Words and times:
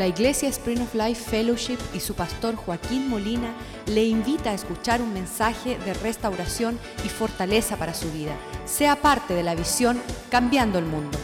La 0.00 0.06
Iglesia 0.06 0.48
Spring 0.48 0.80
of 0.80 0.94
Life 0.94 1.28
Fellowship 1.30 1.76
y 1.92 2.00
su 2.00 2.14
pastor 2.14 2.56
Joaquín 2.56 3.10
Molina 3.10 3.54
le 3.84 4.02
invita 4.02 4.48
a 4.48 4.54
escuchar 4.54 5.02
un 5.02 5.12
mensaje 5.12 5.76
de 5.76 5.92
restauración 5.92 6.78
y 7.04 7.10
fortaleza 7.10 7.76
para 7.76 7.92
su 7.92 8.10
vida. 8.10 8.34
Sea 8.64 8.96
parte 8.96 9.34
de 9.34 9.42
la 9.42 9.54
visión 9.54 10.00
Cambiando 10.30 10.78
el 10.78 10.86
Mundo. 10.86 11.18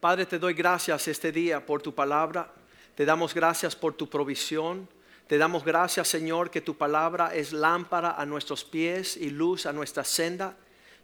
Padre, 0.00 0.26
te 0.26 0.40
doy 0.40 0.54
gracias 0.54 1.06
este 1.06 1.30
día 1.30 1.64
por 1.64 1.82
tu 1.82 1.94
palabra. 1.94 2.52
Te 2.96 3.04
damos 3.04 3.32
gracias 3.32 3.76
por 3.76 3.94
tu 3.94 4.10
provisión. 4.10 4.88
Te 5.28 5.38
damos 5.38 5.64
gracias, 5.64 6.08
Señor, 6.08 6.50
que 6.50 6.62
tu 6.62 6.76
palabra 6.76 7.32
es 7.32 7.52
lámpara 7.52 8.16
a 8.18 8.26
nuestros 8.26 8.64
pies 8.64 9.16
y 9.16 9.30
luz 9.30 9.66
a 9.66 9.72
nuestra 9.72 10.02
senda. 10.02 10.56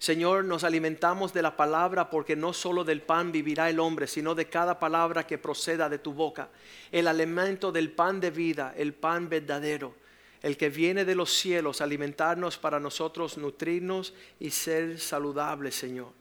Señor, 0.05 0.45
nos 0.45 0.65
alimentamos 0.65 1.33
de 1.33 1.41
la 1.41 1.57
palabra 1.57 2.11
porque 2.11 2.37
no 2.37 2.53
solo 2.53 2.85
del 2.85 3.01
pan 3.01 3.33
vivirá 3.33 3.71
el 3.71 3.81
hombre, 3.81 4.07
sino 4.07 4.35
de 4.35 4.51
cada 4.51 4.79
palabra 4.79 5.27
que 5.27 5.39
proceda 5.39 5.89
de 5.89 5.99
tu 5.99 6.13
boca. 6.13 6.51
El 6.93 7.09
alimento 7.09 7.73
del 7.73 7.91
pan 7.91 8.21
de 8.21 8.31
vida, 8.31 8.75
el 8.77 8.93
pan 8.93 9.31
verdadero, 9.31 9.95
el 10.43 10.59
que 10.59 10.69
viene 10.69 11.07
de 11.07 11.15
los 11.15 11.33
cielos, 11.33 11.81
alimentarnos 11.81 12.59
para 12.59 12.79
nosotros 12.79 13.39
nutrirnos 13.39 14.13
y 14.39 14.51
ser 14.51 15.01
saludables, 15.01 15.75
Señor. 15.75 16.13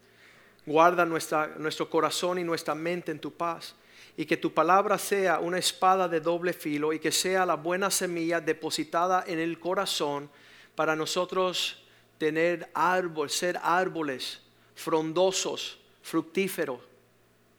Guarda 0.66 1.04
nuestra, 1.04 1.48
nuestro 1.58 1.90
corazón 1.90 2.40
y 2.40 2.46
nuestra 2.46 2.76
mente 2.76 3.12
en 3.12 3.20
tu 3.20 3.34
paz 3.34 3.76
y 4.16 4.26
que 4.26 4.38
tu 4.38 4.54
palabra 4.54 4.98
sea 4.98 5.40
una 5.40 5.58
espada 5.58 6.08
de 6.08 6.22
doble 6.22 6.54
filo 6.54 6.94
y 6.94 7.00
que 7.00 7.12
sea 7.12 7.46
la 7.46 7.56
buena 7.56 7.92
semilla 7.92 8.40
depositada 8.40 9.26
en 9.28 9.40
el 9.40 9.60
corazón 9.60 10.30
para 10.74 10.96
nosotros 10.96 11.83
tener 12.18 12.70
árboles, 12.74 13.34
ser 13.34 13.60
árboles 13.62 14.42
frondosos, 14.76 15.80
fructíferos, 16.02 16.80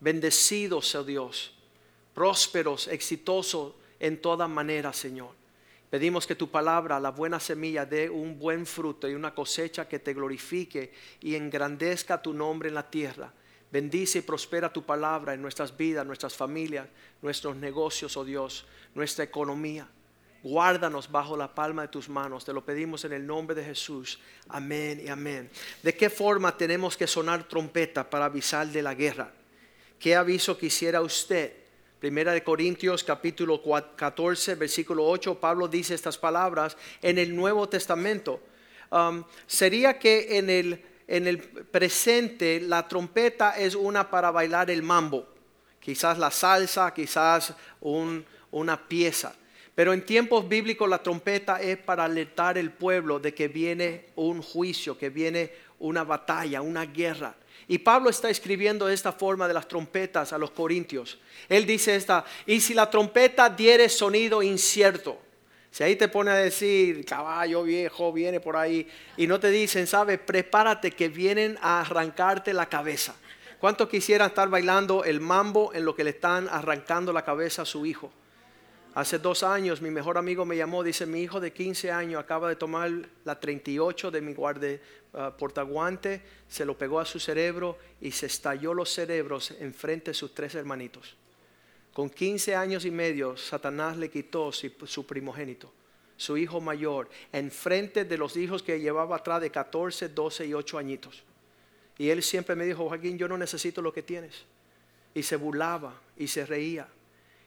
bendecidos, 0.00 0.94
oh 0.94 1.04
Dios, 1.04 1.54
prósperos, 2.12 2.88
exitosos 2.88 3.74
en 4.00 4.20
toda 4.20 4.48
manera, 4.48 4.92
Señor. 4.92 5.30
Pedimos 5.90 6.26
que 6.26 6.34
tu 6.34 6.50
palabra, 6.50 6.98
la 6.98 7.10
buena 7.10 7.38
semilla, 7.38 7.86
dé 7.86 8.10
un 8.10 8.38
buen 8.38 8.66
fruto 8.66 9.08
y 9.08 9.14
una 9.14 9.34
cosecha 9.34 9.88
que 9.88 10.00
te 10.00 10.12
glorifique 10.12 10.92
y 11.20 11.36
engrandezca 11.36 12.20
tu 12.20 12.34
nombre 12.34 12.68
en 12.68 12.74
la 12.74 12.90
tierra. 12.90 13.32
Bendice 13.70 14.18
y 14.18 14.22
prospera 14.22 14.72
tu 14.72 14.82
palabra 14.82 15.34
en 15.34 15.42
nuestras 15.42 15.76
vidas, 15.76 16.04
nuestras 16.04 16.34
familias, 16.34 16.88
nuestros 17.22 17.56
negocios, 17.56 18.16
oh 18.16 18.24
Dios, 18.24 18.66
nuestra 18.94 19.24
economía. 19.24 19.88
Guárdanos 20.44 21.10
bajo 21.10 21.38
la 21.38 21.54
palma 21.54 21.80
de 21.80 21.88
tus 21.88 22.06
manos. 22.06 22.44
Te 22.44 22.52
lo 22.52 22.62
pedimos 22.62 23.02
en 23.06 23.14
el 23.14 23.26
nombre 23.26 23.56
de 23.56 23.64
Jesús. 23.64 24.20
Amén 24.50 25.00
y 25.02 25.08
amén. 25.08 25.48
¿De 25.82 25.96
qué 25.96 26.10
forma 26.10 26.54
tenemos 26.54 26.98
que 26.98 27.06
sonar 27.06 27.44
trompeta 27.44 28.08
para 28.10 28.26
avisar 28.26 28.66
de 28.66 28.82
la 28.82 28.92
guerra? 28.92 29.32
¿Qué 29.98 30.14
aviso 30.14 30.58
quisiera 30.58 31.00
usted? 31.00 31.50
Primera 31.98 32.34
de 32.34 32.44
Corintios 32.44 33.02
capítulo 33.02 33.62
14 33.96 34.56
versículo 34.56 35.06
8, 35.06 35.40
Pablo 35.40 35.66
dice 35.66 35.94
estas 35.94 36.18
palabras 36.18 36.76
en 37.00 37.16
el 37.16 37.34
Nuevo 37.34 37.66
Testamento. 37.66 38.42
Um, 38.90 39.24
sería 39.46 39.98
que 39.98 40.36
en 40.36 40.50
el, 40.50 40.84
en 41.08 41.26
el 41.26 41.38
presente 41.38 42.60
la 42.60 42.86
trompeta 42.86 43.56
es 43.58 43.74
una 43.74 44.10
para 44.10 44.30
bailar 44.30 44.70
el 44.70 44.82
mambo, 44.82 45.26
quizás 45.80 46.18
la 46.18 46.30
salsa, 46.30 46.92
quizás 46.92 47.54
una 47.80 48.86
pieza. 48.86 49.34
Pero 49.74 49.92
en 49.92 50.06
tiempos 50.06 50.48
bíblicos 50.48 50.88
la 50.88 51.02
trompeta 51.02 51.60
es 51.60 51.76
para 51.78 52.04
alertar 52.04 52.56
el 52.58 52.70
pueblo 52.70 53.18
de 53.18 53.34
que 53.34 53.48
viene 53.48 54.06
un 54.14 54.40
juicio, 54.40 54.96
que 54.96 55.10
viene 55.10 55.50
una 55.80 56.04
batalla, 56.04 56.62
una 56.62 56.86
guerra. 56.86 57.34
Y 57.66 57.78
Pablo 57.78 58.10
está 58.10 58.30
escribiendo 58.30 58.88
esta 58.88 59.12
forma 59.12 59.48
de 59.48 59.54
las 59.54 59.66
trompetas 59.66 60.32
a 60.32 60.38
los 60.38 60.50
corintios. 60.50 61.18
Él 61.48 61.66
dice 61.66 61.96
esta, 61.96 62.24
y 62.46 62.60
si 62.60 62.74
la 62.74 62.88
trompeta 62.88 63.48
diere 63.48 63.88
sonido 63.88 64.42
incierto, 64.42 65.18
si 65.70 65.82
ahí 65.82 65.96
te 65.96 66.06
pone 66.06 66.30
a 66.30 66.36
decir, 66.36 67.04
caballo 67.04 67.64
viejo 67.64 68.12
viene 68.12 68.38
por 68.38 68.56
ahí, 68.56 68.86
y 69.16 69.26
no 69.26 69.40
te 69.40 69.50
dicen, 69.50 69.88
sabes, 69.88 70.20
prepárate 70.20 70.92
que 70.92 71.08
vienen 71.08 71.58
a 71.60 71.80
arrancarte 71.80 72.52
la 72.52 72.68
cabeza. 72.68 73.16
¿Cuántos 73.58 73.88
quisieran 73.88 74.28
estar 74.28 74.48
bailando 74.48 75.02
el 75.02 75.20
mambo 75.20 75.72
en 75.74 75.84
lo 75.84 75.96
que 75.96 76.04
le 76.04 76.10
están 76.10 76.48
arrancando 76.48 77.12
la 77.12 77.24
cabeza 77.24 77.62
a 77.62 77.64
su 77.64 77.86
hijo? 77.86 78.12
Hace 78.94 79.18
dos 79.18 79.42
años 79.42 79.82
mi 79.82 79.90
mejor 79.90 80.18
amigo 80.18 80.44
me 80.44 80.56
llamó, 80.56 80.84
dice, 80.84 81.04
mi 81.04 81.20
hijo 81.20 81.40
de 81.40 81.52
15 81.52 81.90
años 81.90 82.22
acaba 82.22 82.48
de 82.48 82.54
tomar 82.54 82.92
la 83.24 83.40
38 83.40 84.12
de 84.12 84.20
mi 84.20 84.34
guarde 84.34 84.80
uh, 85.14 85.36
portaguante, 85.36 86.22
se 86.46 86.64
lo 86.64 86.78
pegó 86.78 87.00
a 87.00 87.04
su 87.04 87.18
cerebro 87.18 87.76
y 88.00 88.12
se 88.12 88.26
estalló 88.26 88.72
los 88.72 88.90
cerebros 88.90 89.50
enfrente 89.58 90.12
de 90.12 90.14
sus 90.14 90.32
tres 90.32 90.54
hermanitos. 90.54 91.16
Con 91.92 92.08
15 92.08 92.54
años 92.54 92.84
y 92.84 92.92
medio, 92.92 93.36
Satanás 93.36 93.96
le 93.96 94.10
quitó 94.10 94.52
su 94.52 95.04
primogénito, 95.04 95.72
su 96.16 96.36
hijo 96.36 96.60
mayor, 96.60 97.08
enfrente 97.32 98.04
de 98.04 98.16
los 98.16 98.36
hijos 98.36 98.62
que 98.62 98.78
llevaba 98.78 99.16
atrás 99.16 99.40
de 99.40 99.50
14, 99.50 100.10
12 100.10 100.46
y 100.46 100.54
8 100.54 100.78
añitos. 100.78 101.24
Y 101.98 102.10
él 102.10 102.22
siempre 102.22 102.54
me 102.54 102.64
dijo, 102.64 102.88
Joaquín, 102.88 103.18
yo 103.18 103.26
no 103.26 103.38
necesito 103.38 103.82
lo 103.82 103.92
que 103.92 104.02
tienes. 104.04 104.44
Y 105.14 105.24
se 105.24 105.34
burlaba 105.34 106.00
y 106.16 106.28
se 106.28 106.46
reía 106.46 106.86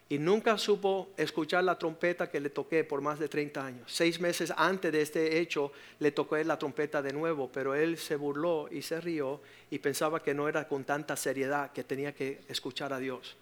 y 0.10 0.20
nunca 0.20 0.58
supo 0.58 1.10
escuchar 1.18 1.64
la 1.66 1.78
trompeta 1.78 2.30
que 2.30 2.40
le 2.40 2.50
toqué 2.50 2.84
por 2.86 3.02
más 3.02 3.20
de 3.20 3.28
30 3.28 3.66
años. 3.66 3.92
Seis 3.92 4.22
meses 4.22 4.54
antes 4.56 4.92
de 4.92 5.02
este 5.02 5.40
hecho 5.40 5.72
le 6.00 6.12
toqué 6.12 6.44
la 6.46 6.58
trompeta 6.58 7.02
de 7.02 7.12
nuevo, 7.12 7.50
pero 7.52 7.76
él 7.76 7.98
se 7.98 8.16
burló 8.16 8.70
y 8.72 8.82
se 8.82 9.02
rió 9.02 9.42
y 9.70 9.80
pensaba 9.80 10.24
que 10.24 10.34
no 10.34 10.48
era 10.48 10.68
con 10.68 10.86
tanta 10.86 11.18
seriedad 11.18 11.74
que 11.74 11.84
tenía 11.84 12.14
que 12.14 12.40
escuchar 12.48 12.94
a 12.94 13.00
Dios. 13.00 13.36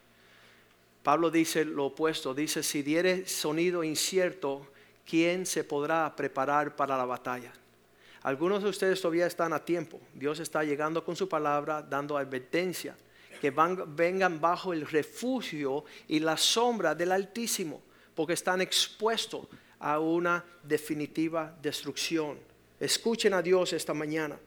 Pablo 1.03 1.29
dice 1.29 1.65
lo 1.65 1.85
opuesto, 1.85 2.33
dice, 2.33 2.63
si 2.63 2.81
diere 2.81 3.27
sonido 3.27 3.83
incierto, 3.83 4.67
¿quién 5.07 5.45
se 5.45 5.63
podrá 5.63 6.15
preparar 6.15 6.75
para 6.75 6.97
la 6.97 7.05
batalla? 7.05 7.53
Algunos 8.23 8.63
de 8.63 8.69
ustedes 8.69 8.99
todavía 8.99 9.27
están 9.27 9.53
a 9.53 9.63
tiempo. 9.63 9.99
Dios 10.15 10.39
está 10.39 10.63
llegando 10.63 11.05
con 11.05 11.15
su 11.15 11.29
palabra, 11.29 11.83
dando 11.83 12.17
advertencia 12.17 12.95
que 13.51 13.83
vengan 13.87 14.39
bajo 14.41 14.73
el 14.73 14.87
refugio 14.87 15.85
y 16.07 16.19
la 16.19 16.37
sombra 16.37 16.95
del 16.95 17.11
Altísimo, 17.11 17.81
porque 18.15 18.33
están 18.33 18.61
expuestos 18.61 19.47
a 19.79 19.99
una 19.99 20.43
definitiva 20.63 21.55
destrucción. 21.61 22.39
Escuchen 22.79 23.33
a 23.33 23.41
Dios 23.41 23.73
esta 23.73 23.93
mañana. 23.93 24.39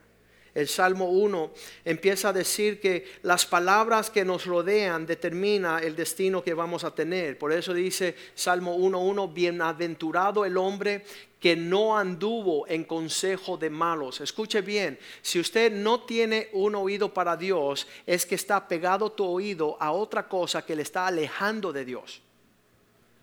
El 0.55 0.69
Salmo 0.69 1.11
1 1.11 1.53
empieza 1.85 2.31
a 2.31 2.33
decir 2.33 2.81
que 2.81 3.05
las 3.23 3.47
palabras 3.47 4.11
que 4.11 4.25
nos 4.25 4.47
rodean 4.47 5.07
determina 5.07 5.79
el 5.79 5.95
destino 5.95 6.43
que 6.43 6.55
vamos 6.55 6.85
a 6.85 6.95
tener. 6.95 7.39
Por 7.39 7.53
eso 7.53 7.75
dice 7.75 8.15
Salmo 8.35 8.77
1.1, 8.77 9.33
bienaventurado 9.33 10.45
el 10.45 10.57
hombre 10.57 11.05
que 11.41 11.55
no 11.55 11.97
anduvo 11.97 12.67
en 12.67 12.85
consejo 12.85 13.57
de 13.57 13.71
malos. 13.71 14.21
Escuche 14.21 14.61
bien, 14.61 14.99
si 15.23 15.39
usted 15.39 15.73
no 15.73 16.01
tiene 16.01 16.49
un 16.53 16.75
oído 16.75 17.15
para 17.15 17.37
Dios, 17.37 17.87
es 18.07 18.27
que 18.27 18.35
está 18.35 18.67
pegado 18.67 19.13
tu 19.13 19.25
oído 19.25 19.77
a 19.81 19.93
otra 19.93 20.29
cosa 20.29 20.65
que 20.65 20.75
le 20.75 20.83
está 20.83 21.07
alejando 21.07 21.73
de 21.73 21.85
Dios. 21.85 22.23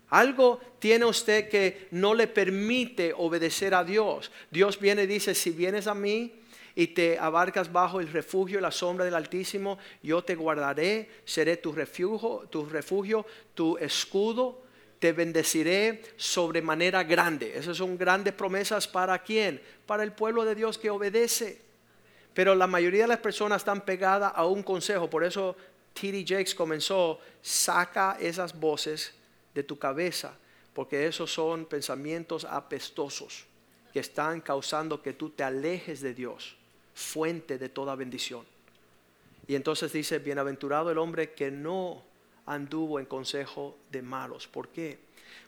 Algo 0.08 0.60
tiene 0.78 1.04
usted 1.04 1.48
que 1.48 1.88
no 1.90 2.14
le 2.14 2.28
permite 2.28 3.12
obedecer 3.12 3.74
a 3.74 3.84
Dios. 3.84 4.30
Dios 4.50 4.78
viene 4.78 5.02
y 5.02 5.06
dice, 5.06 5.34
si 5.34 5.50
vienes 5.50 5.86
a 5.86 5.94
mí 5.94 6.32
y 6.76 6.88
te 6.88 7.18
abarcas 7.18 7.72
bajo 7.72 7.98
el 7.98 8.12
refugio 8.12 8.58
y 8.58 8.62
la 8.62 8.70
sombra 8.70 9.04
del 9.04 9.14
Altísimo, 9.14 9.78
yo 10.02 10.22
te 10.22 10.36
guardaré, 10.36 11.10
seré 11.24 11.56
tu 11.56 11.72
refugio, 11.72 12.46
tu 12.50 12.66
refugio, 12.66 13.26
tu 13.54 13.76
escudo 13.78 14.62
te 14.98 15.12
bendeciré 15.12 16.02
sobremanera 16.16 17.02
grande. 17.04 17.56
Esas 17.56 17.76
son 17.76 17.98
grandes 17.98 18.34
promesas 18.34 18.86
para 18.86 19.18
quién? 19.22 19.60
Para 19.86 20.02
el 20.02 20.12
pueblo 20.12 20.44
de 20.44 20.54
Dios 20.54 20.78
que 20.78 20.90
obedece. 20.90 21.60
Pero 22.34 22.54
la 22.54 22.66
mayoría 22.66 23.02
de 23.02 23.08
las 23.08 23.18
personas 23.18 23.62
están 23.62 23.82
pegadas 23.82 24.32
a 24.34 24.46
un 24.46 24.62
consejo. 24.62 25.08
Por 25.08 25.24
eso 25.24 25.56
T.D. 25.94 26.24
Jakes 26.26 26.54
comenzó, 26.54 27.18
saca 27.40 28.18
esas 28.20 28.58
voces 28.58 29.14
de 29.54 29.62
tu 29.62 29.78
cabeza, 29.78 30.36
porque 30.74 31.06
esos 31.06 31.32
son 31.32 31.64
pensamientos 31.64 32.44
apestosos 32.44 33.46
que 33.92 34.00
están 34.00 34.42
causando 34.42 35.00
que 35.00 35.14
tú 35.14 35.30
te 35.30 35.42
alejes 35.42 36.02
de 36.02 36.12
Dios, 36.12 36.56
fuente 36.96 37.58
de 37.58 37.68
toda 37.68 37.94
bendición. 37.94 38.44
Y 39.46 39.54
entonces 39.54 39.92
dice, 39.92 40.18
bienaventurado 40.18 40.90
el 40.90 40.98
hombre 40.98 41.34
que 41.34 41.50
no 41.50 42.02
anduvo 42.46 42.98
en 42.98 43.04
consejo 43.04 43.76
de 43.92 44.00
malos. 44.00 44.48
¿Por 44.48 44.68
qué? 44.70 44.98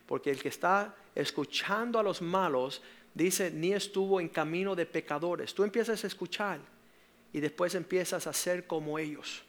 Porque 0.06 0.30
el 0.30 0.40
que 0.40 0.50
está 0.50 0.94
escuchando 1.14 1.98
a 1.98 2.02
los 2.02 2.20
malos 2.20 2.82
dice, 3.14 3.50
ni 3.50 3.72
estuvo 3.72 4.20
en 4.20 4.28
camino 4.28 4.76
de 4.76 4.84
pecadores. 4.84 5.54
Tú 5.54 5.64
empiezas 5.64 6.04
a 6.04 6.06
escuchar 6.06 6.60
y 7.32 7.40
después 7.40 7.74
empiezas 7.74 8.26
a 8.26 8.32
ser 8.34 8.66
como 8.66 8.98
ellos. 8.98 9.42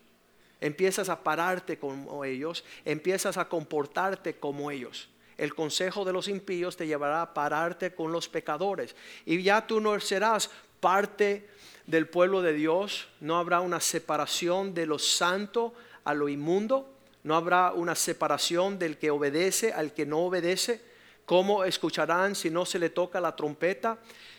Empiezas 0.62 1.10
a 1.10 1.22
pararte 1.22 1.78
como 1.78 2.24
ellos, 2.24 2.64
empiezas 2.86 3.38
a 3.38 3.50
comportarte 3.50 4.36
como 4.36 4.72
ellos. 4.72 5.10
El 5.38 5.54
consejo 5.54 6.06
de 6.06 6.14
los 6.14 6.30
impíos 6.30 6.78
te 6.78 6.88
llevará 6.88 7.22
a 7.22 7.34
pararte 7.34 7.94
con 7.94 8.12
los 8.12 8.30
pecadores. 8.30 8.96
Y 9.26 9.42
ya 9.44 9.68
tú 9.68 9.80
no 9.82 10.00
serás 10.00 10.50
parte 10.80 11.48
del 11.90 12.08
pueblo 12.08 12.44
de 12.44 12.54
Dios, 12.54 13.08
no 13.20 13.40
habrá 13.40 13.62
una 13.62 13.80
separación 13.80 14.76
de 14.76 14.86
lo 14.86 15.00
santo 15.00 15.74
a 16.04 16.14
lo 16.14 16.30
inmundo, 16.30 16.88
no 17.24 17.36
habrá 17.36 17.74
una 17.74 17.96
separación 17.96 18.78
del 18.78 19.00
que 19.00 19.10
obedece 19.10 19.74
al 19.74 19.94
que 19.96 20.06
no 20.06 20.20
obedece. 20.20 20.82
¿Cómo 21.26 21.64
escucharán 21.64 22.36
si 22.36 22.52
no 22.52 22.66
se 22.66 22.78
le 22.78 22.92
toca 22.92 23.20
la 23.20 23.36
trompeta? 23.36 23.98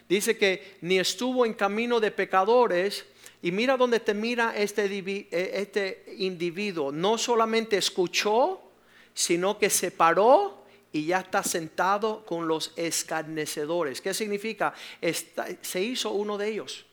Dice 0.09 0.39
que 0.39 0.79
ni 0.83 1.01
estuvo 1.01 1.45
en 1.45 1.55
camino 1.55 1.99
de 1.99 2.13
pecadores. 2.13 3.05
Y 3.43 3.51
mira 3.51 3.77
donde 3.77 3.99
te 4.01 4.15
mira 4.15 4.57
este, 4.57 4.85
eh, 4.85 5.29
este 5.55 6.15
individuo. 6.19 6.93
No 6.93 7.19
solamente 7.19 7.77
escuchó, 7.77 8.61
sino 9.13 9.59
que 9.59 9.71
se 9.71 9.91
paró 9.91 10.65
y 10.93 11.07
ya 11.07 11.21
está 11.21 11.43
sentado 11.43 12.25
con 12.25 12.47
los 12.47 12.73
escarnecedores. 12.77 14.01
¿Qué 14.01 14.15
significa? 14.15 14.73
se 15.63 15.83
hizo 15.83 16.11
uno 16.11 16.39
de 16.39 16.49
ellos. 16.49 16.87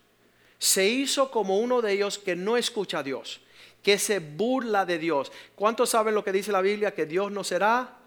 Se 0.60 0.88
hizo 0.88 1.30
como 1.30 1.60
uno 1.60 1.82
de 1.82 1.94
ellos 1.94 2.18
que 2.18 2.36
no 2.36 2.58
escucha 2.58 3.00
a 3.00 3.04
Dios, 3.04 3.42
que 3.84 4.00
se 4.00 4.20
burla 4.20 4.86
de 4.86 4.98
Dios. 4.98 5.32
¿Cuántos 5.56 5.92
saben 5.92 6.16
lo 6.16 6.24
que 6.24 6.32
dice 6.32 6.52
la 6.52 6.62
Biblia? 6.62 6.94
Que 6.94 7.06
Dios 7.06 7.32
no 7.32 7.44
será 7.44 7.98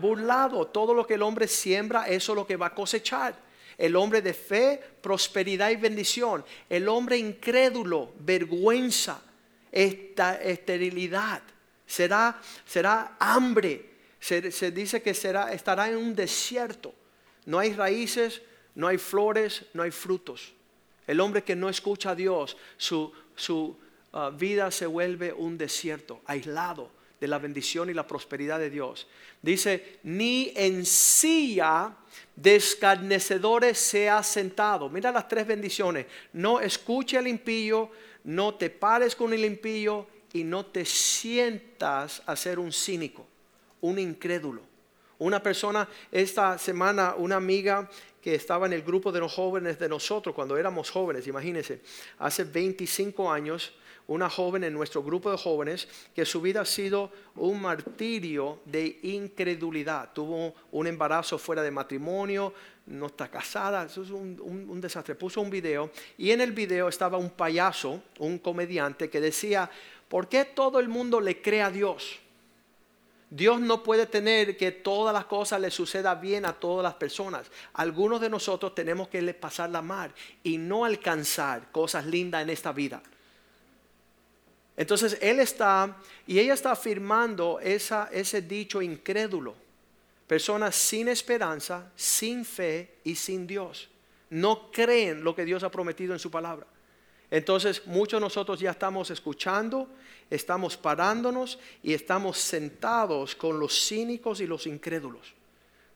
burlado. 0.00 0.66
Todo 0.66 0.92
lo 0.94 1.06
que 1.06 1.14
el 1.14 1.22
hombre 1.22 1.48
siembra, 1.48 2.06
eso 2.08 2.32
es 2.32 2.36
lo 2.36 2.46
que 2.46 2.56
va 2.56 2.66
a 2.66 2.74
cosechar. 2.74 3.34
El 3.76 3.96
hombre 3.96 4.22
de 4.22 4.34
fe, 4.34 4.80
prosperidad 5.00 5.70
y 5.70 5.76
bendición. 5.76 6.44
El 6.68 6.88
hombre 6.88 7.16
incrédulo, 7.16 8.12
vergüenza, 8.20 9.20
esta, 9.72 10.40
esterilidad. 10.40 11.42
Será, 11.86 12.40
será 12.66 13.16
hambre. 13.18 13.94
Se, 14.20 14.52
se 14.52 14.70
dice 14.70 15.02
que 15.02 15.14
será, 15.14 15.52
estará 15.52 15.88
en 15.88 15.96
un 15.96 16.14
desierto. 16.14 16.94
No 17.46 17.58
hay 17.58 17.72
raíces, 17.72 18.42
no 18.74 18.86
hay 18.88 18.98
flores, 18.98 19.64
no 19.72 19.82
hay 19.82 19.90
frutos. 19.90 20.52
El 21.06 21.20
hombre 21.20 21.42
que 21.42 21.56
no 21.56 21.68
escucha 21.68 22.10
a 22.10 22.14
Dios, 22.14 22.56
su, 22.76 23.12
su 23.34 23.76
uh, 24.12 24.30
vida 24.36 24.70
se 24.70 24.86
vuelve 24.86 25.32
un 25.32 25.58
desierto, 25.58 26.20
aislado 26.26 26.90
de 27.20 27.28
la 27.28 27.38
bendición 27.38 27.90
y 27.90 27.94
la 27.94 28.06
prosperidad 28.06 28.58
de 28.58 28.70
Dios. 28.70 29.06
Dice, 29.40 29.98
ni 30.02 30.52
en 30.56 30.84
silla 30.84 31.94
de 32.36 32.56
escarnecedores 32.56 33.78
se 33.78 34.08
ha 34.08 34.22
sentado. 34.22 34.88
Mira 34.88 35.12
las 35.12 35.28
tres 35.28 35.46
bendiciones. 35.46 36.06
No 36.32 36.60
escuche 36.60 37.16
al 37.16 37.28
impío, 37.28 37.90
no 38.24 38.54
te 38.54 38.70
pares 38.70 39.14
con 39.14 39.32
el 39.32 39.44
impío 39.44 40.06
y 40.32 40.44
no 40.44 40.66
te 40.66 40.84
sientas 40.84 42.22
a 42.26 42.34
ser 42.36 42.58
un 42.58 42.72
cínico, 42.72 43.26
un 43.80 43.98
incrédulo. 43.98 44.62
Una 45.18 45.42
persona, 45.42 45.88
esta 46.10 46.58
semana, 46.58 47.14
una 47.16 47.36
amiga 47.36 47.88
que 48.24 48.34
estaba 48.34 48.64
en 48.64 48.72
el 48.72 48.80
grupo 48.80 49.12
de 49.12 49.20
los 49.20 49.34
jóvenes 49.34 49.78
de 49.78 49.86
nosotros 49.86 50.34
cuando 50.34 50.56
éramos 50.56 50.90
jóvenes, 50.90 51.26
imagínense, 51.26 51.82
hace 52.18 52.44
25 52.44 53.30
años, 53.30 53.74
una 54.06 54.30
joven 54.30 54.64
en 54.64 54.72
nuestro 54.72 55.02
grupo 55.02 55.30
de 55.30 55.36
jóvenes 55.36 55.86
que 56.14 56.24
su 56.24 56.40
vida 56.40 56.62
ha 56.62 56.64
sido 56.64 57.12
un 57.36 57.60
martirio 57.60 58.60
de 58.64 58.98
incredulidad. 59.02 60.14
Tuvo 60.14 60.54
un 60.72 60.86
embarazo 60.86 61.36
fuera 61.36 61.62
de 61.62 61.70
matrimonio, 61.70 62.54
no 62.86 63.08
está 63.08 63.30
casada, 63.30 63.84
eso 63.84 64.02
es 64.02 64.08
un, 64.08 64.80
desastre. 64.80 65.16
Puso 65.16 65.42
un 65.42 65.50
video 65.50 65.90
y 66.16 66.30
en 66.30 66.40
el 66.40 66.52
video 66.52 66.88
estaba 66.88 67.18
un 67.18 67.28
payaso, 67.28 68.04
un 68.20 68.38
comediante 68.38 69.10
que 69.10 69.20
decía, 69.20 69.70
¿por 70.08 70.30
qué 70.30 70.46
todo 70.46 70.80
el 70.80 70.88
mundo 70.88 71.20
le 71.20 71.42
cree 71.42 71.60
a 71.60 71.70
Dios? 71.70 72.23
Dios 73.34 73.58
no 73.58 73.82
puede 73.82 74.06
tener 74.06 74.56
que 74.56 74.70
todas 74.70 75.12
las 75.12 75.24
cosas 75.24 75.60
le 75.60 75.68
suceda 75.68 76.14
bien 76.14 76.46
a 76.46 76.52
todas 76.52 76.84
las 76.84 76.94
personas. 76.94 77.50
Algunos 77.72 78.20
de 78.20 78.30
nosotros 78.30 78.76
tenemos 78.76 79.08
que 79.08 79.34
pasar 79.34 79.70
la 79.70 79.82
mar 79.82 80.14
y 80.44 80.56
no 80.56 80.84
alcanzar 80.84 81.72
cosas 81.72 82.06
lindas 82.06 82.42
en 82.42 82.50
esta 82.50 82.70
vida. 82.70 83.02
Entonces 84.76 85.18
él 85.20 85.40
está, 85.40 85.96
y 86.28 86.38
ella 86.38 86.54
está 86.54 86.70
afirmando 86.70 87.58
ese 87.58 88.42
dicho 88.42 88.80
incrédulo. 88.80 89.56
Personas 90.28 90.76
sin 90.76 91.08
esperanza, 91.08 91.90
sin 91.96 92.44
fe 92.44 92.98
y 93.02 93.16
sin 93.16 93.48
Dios. 93.48 93.88
No 94.30 94.70
creen 94.70 95.24
lo 95.24 95.34
que 95.34 95.44
Dios 95.44 95.64
ha 95.64 95.72
prometido 95.72 96.12
en 96.12 96.20
su 96.20 96.30
palabra. 96.30 96.68
Entonces 97.30 97.86
muchos 97.86 98.20
de 98.20 98.24
nosotros 98.24 98.60
ya 98.60 98.70
estamos 98.70 99.10
escuchando, 99.10 99.88
estamos 100.30 100.76
parándonos 100.76 101.58
y 101.82 101.92
estamos 101.94 102.38
sentados 102.38 103.34
con 103.34 103.58
los 103.58 103.86
cínicos 103.86 104.40
y 104.40 104.46
los 104.46 104.66
incrédulos, 104.66 105.34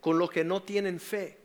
con 0.01 0.19
los 0.19 0.31
que 0.31 0.45
no 0.45 0.63
tienen 0.63 0.99
fe. 0.99 1.39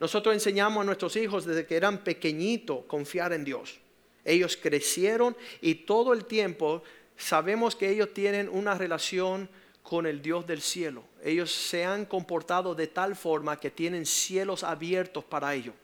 Nosotros 0.00 0.34
enseñamos 0.34 0.82
a 0.82 0.84
nuestros 0.84 1.16
hijos 1.16 1.44
desde 1.44 1.66
que 1.66 1.76
eran 1.76 2.04
pequeñitos 2.04 2.84
confiar 2.86 3.32
en 3.32 3.44
Dios. 3.44 3.78
Ellos 4.24 4.58
crecieron 4.60 5.36
y 5.60 5.74
todo 5.74 6.12
el 6.12 6.24
tiempo 6.24 6.82
sabemos 7.16 7.76
que 7.76 7.90
ellos 7.90 8.12
tienen 8.12 8.48
una 8.48 8.74
relación 8.74 9.48
con 9.82 10.04
el 10.06 10.20
Dios 10.20 10.46
del 10.46 10.60
cielo. 10.60 11.04
Ellos 11.22 11.52
se 11.52 11.84
han 11.84 12.04
comportado 12.06 12.74
de 12.74 12.88
tal 12.88 13.14
forma 13.14 13.58
que 13.58 13.70
tienen 13.70 14.04
cielos 14.04 14.64
abiertos 14.64 15.24
para 15.24 15.54
ellos. 15.54 15.74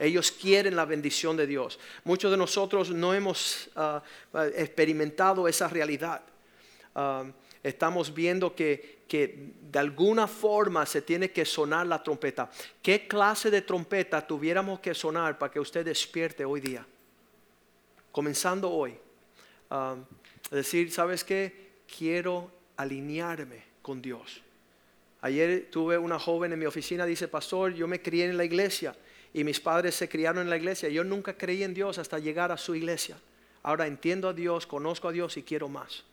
Ellos 0.00 0.32
quieren 0.32 0.74
la 0.74 0.84
bendición 0.84 1.36
de 1.36 1.46
Dios. 1.46 1.78
Muchos 2.02 2.32
de 2.32 2.36
nosotros 2.36 2.90
no 2.90 3.14
hemos 3.14 3.70
ah, 3.76 4.02
experimentado 4.56 5.46
esa 5.46 5.68
realidad. 5.68 6.22
Ah, 6.96 7.24
estamos 7.62 8.12
viendo 8.12 8.56
que, 8.56 9.02
que, 9.06 9.52
de 9.70 9.78
alguna 9.78 10.26
forma 10.26 10.84
se 10.86 11.02
tiene 11.02 11.30
que 11.30 11.44
sonar 11.44 11.86
la 11.86 12.02
trompeta. 12.02 12.50
¿Qué 12.82 13.06
clase 13.06 13.50
de 13.50 13.62
trompeta 13.62 14.26
tuviéramos 14.26 14.80
que 14.80 14.94
sonar 14.94 15.38
para 15.38 15.52
que 15.52 15.60
usted 15.60 15.84
despierte 15.84 16.44
hoy 16.44 16.60
día? 16.60 16.84
comenzando 18.12 18.70
hoy, 18.70 18.94
a 19.70 19.96
decir, 20.50 20.90
¿sabes 20.90 21.24
qué? 21.24 21.82
Quiero 21.98 22.50
alinearme 22.76 23.62
con 23.82 24.02
Dios. 24.02 24.42
Ayer 25.22 25.68
tuve 25.70 25.98
una 25.98 26.18
joven 26.18 26.52
en 26.52 26.58
mi 26.58 26.66
oficina, 26.66 27.04
dice, 27.04 27.28
pastor, 27.28 27.74
yo 27.74 27.86
me 27.86 28.00
crié 28.00 28.26
en 28.26 28.36
la 28.36 28.44
iglesia 28.44 28.94
y 29.32 29.44
mis 29.44 29.60
padres 29.60 29.94
se 29.94 30.08
criaron 30.08 30.42
en 30.42 30.50
la 30.50 30.56
iglesia. 30.56 30.88
Yo 30.88 31.04
nunca 31.04 31.34
creí 31.34 31.62
en 31.62 31.74
Dios 31.74 31.98
hasta 31.98 32.18
llegar 32.18 32.52
a 32.52 32.56
su 32.56 32.74
iglesia. 32.74 33.16
Ahora 33.62 33.86
entiendo 33.86 34.28
a 34.28 34.32
Dios, 34.32 34.66
conozco 34.66 35.08
a 35.08 35.12
Dios 35.12 35.36
y 35.36 35.42
quiero 35.42 35.68
más. 35.68 36.04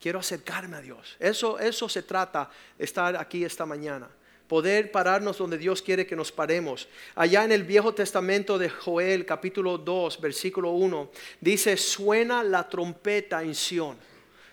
Quiero 0.00 0.18
acercarme 0.18 0.76
a 0.76 0.80
Dios. 0.80 1.16
Eso, 1.18 1.58
eso 1.58 1.88
se 1.88 2.02
trata, 2.02 2.50
estar 2.78 3.16
aquí 3.16 3.44
esta 3.44 3.66
mañana 3.66 4.08
poder 4.50 4.90
pararnos 4.90 5.38
donde 5.38 5.56
Dios 5.56 5.80
quiere 5.80 6.08
que 6.08 6.16
nos 6.16 6.32
paremos. 6.32 6.88
Allá 7.14 7.44
en 7.44 7.52
el 7.52 7.62
Viejo 7.62 7.94
Testamento 7.94 8.58
de 8.58 8.68
Joel, 8.68 9.24
capítulo 9.24 9.78
2, 9.78 10.20
versículo 10.20 10.72
1, 10.72 11.08
dice, 11.40 11.76
suena 11.76 12.42
la 12.42 12.68
trompeta 12.68 13.44
en 13.44 13.54
Sión. 13.54 13.96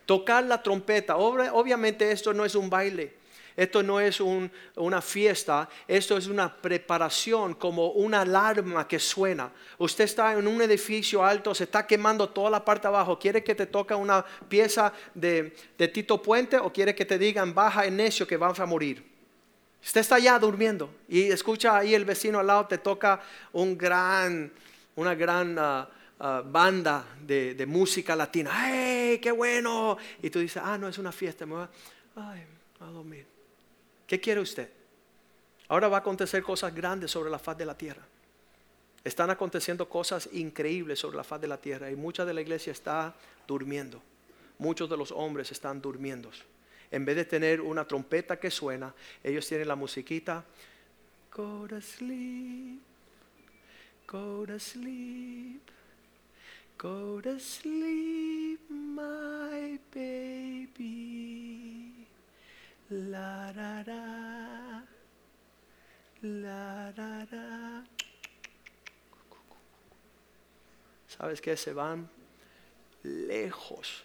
Tocar 0.06 0.44
la 0.44 0.62
trompeta. 0.62 1.18
Obviamente 1.18 2.12
esto 2.12 2.31
no 2.31 2.46
es 2.46 2.53
un 2.53 2.69
baile. 2.69 3.15
Esto 3.58 3.82
no 3.82 4.00
es 4.00 4.20
una 4.20 5.02
fiesta, 5.02 5.68
esto 5.88 6.16
es 6.16 6.28
una 6.28 6.56
preparación 6.56 7.56
como 7.56 7.90
una 7.90 8.22
alarma 8.22 8.88
que 8.88 9.00
suena. 9.00 9.52
Usted 9.80 10.04
está 10.04 10.34
en 10.34 10.48
un 10.48 10.62
edificio 10.62 11.26
alto, 11.26 11.56
se 11.56 11.64
está 11.64 11.88
quemando 11.88 12.30
toda 12.30 12.52
la 12.52 12.64
parte 12.64 12.86
abajo. 12.86 13.18
¿Quiere 13.18 13.44
que 13.44 13.56
te 13.56 13.66
toque 13.66 13.96
una 13.96 14.24
pieza 14.48 14.94
de, 15.16 15.56
Tito 15.92 16.22
Puente 16.22 16.60
o 16.60 16.72
quiere 16.72 16.94
que 16.94 17.04
te 17.04 17.18
digan 17.18 17.56
baja 17.56 17.88
en 17.88 17.98
necio 17.98 18.28
que 18.28 18.38
vas 18.38 18.60
a 18.60 18.68
morir? 18.68 19.04
Usted 19.84 20.02
está 20.02 20.18
allá 20.18 20.38
durmiendo 20.38 20.94
y 21.10 21.24
escucha 21.24 21.78
ahí 21.78 21.96
el 21.96 22.06
vecino 22.06 22.38
al 22.38 22.46
lado, 22.46 22.68
te 22.68 22.78
toca 22.78 23.22
un 23.54 23.76
gran, 23.76 24.52
una 24.96 25.16
gran 25.16 25.58
ah, 25.58 25.90
ah, 26.20 26.44
banda 26.46 27.08
de, 27.22 27.66
música 27.68 28.16
latina. 28.16 28.52
¡Hey, 28.54 29.18
qué 29.20 29.32
bueno! 29.32 29.98
Y 30.22 30.30
tú 30.30 30.38
dices, 30.38 30.62
ah, 30.64 30.78
no, 30.78 30.88
es 30.88 31.00
una 31.00 31.12
fiesta, 31.12 31.48
me 31.48 31.56
voy 31.56 31.68
a, 32.18 32.86
dormir. 32.92 33.37
¿Qué 34.08 34.20
quiere 34.22 34.40
usted? 34.40 34.70
Ahora 35.68 35.90
va 35.90 35.98
a 35.98 36.00
acontecer 36.00 36.42
cosas 36.42 36.74
grandes 36.74 37.12
sobre 37.12 37.30
la 37.30 37.38
faz 37.38 37.58
de 37.58 37.66
la 37.66 37.78
tierra. 37.78 38.04
Están 39.04 39.30
aconteciendo 39.30 39.88
cosas 39.88 40.30
increíbles 40.32 41.00
sobre 41.00 41.18
la 41.18 41.26
faz 41.26 41.42
de 41.42 41.48
la 41.48 41.58
tierra 41.58 41.92
y 41.92 41.96
mucha 41.96 42.26
de 42.26 42.34
la 42.34 42.42
iglesia 42.42 42.72
está 42.72 43.14
durmiendo. 43.46 44.02
Muchos 44.60 44.90
de 44.90 44.98
los 44.98 45.12
hombres 45.12 45.52
están 45.52 45.82
durmiendo. 45.82 46.32
En 46.90 47.04
vez 47.04 47.18
de 47.18 47.26
tener 47.26 47.60
una 47.60 47.86
trompeta 47.86 48.40
que 48.40 48.50
suena, 48.50 48.94
ellos 49.24 49.46
tienen 49.46 49.68
la 49.68 49.76
musiquita. 49.76 50.44
Go 51.36 51.68
to 51.68 51.82
sleep, 51.82 52.82
go 54.08 54.46
to 54.48 54.58
sleep, 54.58 55.62
go 56.78 57.22
to 57.22 57.38
sleep, 57.40 58.60
my 58.70 59.80
baby. 59.94 61.66
La 62.89 63.51
da, 63.53 64.86
la 66.22 66.91
da. 66.94 67.86
¿Sabes 71.08 71.41
qué? 71.41 71.58
Se 71.58 71.74
van 71.74 72.10
lejos 73.03 74.03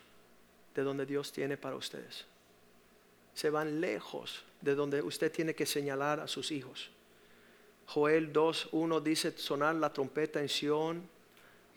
de 0.74 0.82
donde 0.82 1.06
Dios 1.06 1.32
tiene 1.32 1.56
para 1.56 1.76
ustedes 1.76 2.26
se 3.34 3.50
van 3.50 3.80
lejos 3.80 4.44
de 4.60 4.74
donde 4.74 5.02
usted 5.02 5.32
tiene 5.32 5.54
que 5.54 5.66
señalar 5.66 6.20
a 6.20 6.28
sus 6.28 6.50
hijos. 6.50 6.90
Joel 7.86 8.32
2.1 8.32 9.02
dice 9.02 9.36
sonar 9.36 9.74
la 9.74 9.92
trompeta 9.92 10.40
en 10.40 10.48
Sión, 10.48 11.08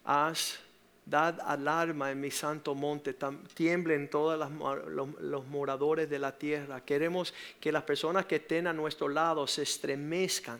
haz 0.03 0.59
Dad 1.05 1.39
alarma 1.41 2.09
en 2.11 2.19
mi 2.19 2.31
santo 2.31 2.73
monte, 2.73 3.15
tiemblen 3.53 4.09
todos 4.09 4.49
los, 4.89 5.45
moradores 5.45 6.09
de 6.09 6.17
la 6.17 6.35
tierra. 6.35 6.83
Queremos 6.83 7.31
que 7.59 7.71
las 7.71 7.83
personas 7.83 8.25
que 8.25 8.37
estén 8.37 8.65
a 8.65 8.73
nuestro 8.73 9.07
lado 9.07 9.45
se 9.45 9.61
estremezcan, 9.61 10.59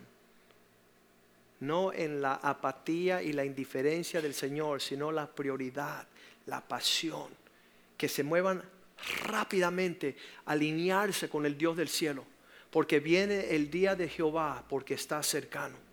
no 1.62 1.92
en 1.92 2.22
la 2.22 2.36
apatía 2.36 3.24
y 3.24 3.34
la 3.34 3.44
indiferencia 3.44 4.22
del 4.22 4.36
Señor, 4.36 4.82
sino 4.82 5.12
la 5.12 5.26
prioridad, 5.26 6.06
la 6.46 6.62
pasión, 6.62 7.30
que 7.98 8.08
se 8.08 8.24
muevan 8.24 8.62
rápidamente, 9.24 10.16
alinearse 10.46 11.28
con 11.28 11.48
el 11.48 11.58
Dios 11.58 11.76
del 11.76 11.90
cielo, 11.90 12.24
porque 12.70 13.00
viene 13.00 13.56
el 13.56 13.72
día 13.72 13.96
de 13.96 14.10
Jehová, 14.10 14.64
porque 14.70 14.94
está 14.94 15.24
cercano. 15.24 15.85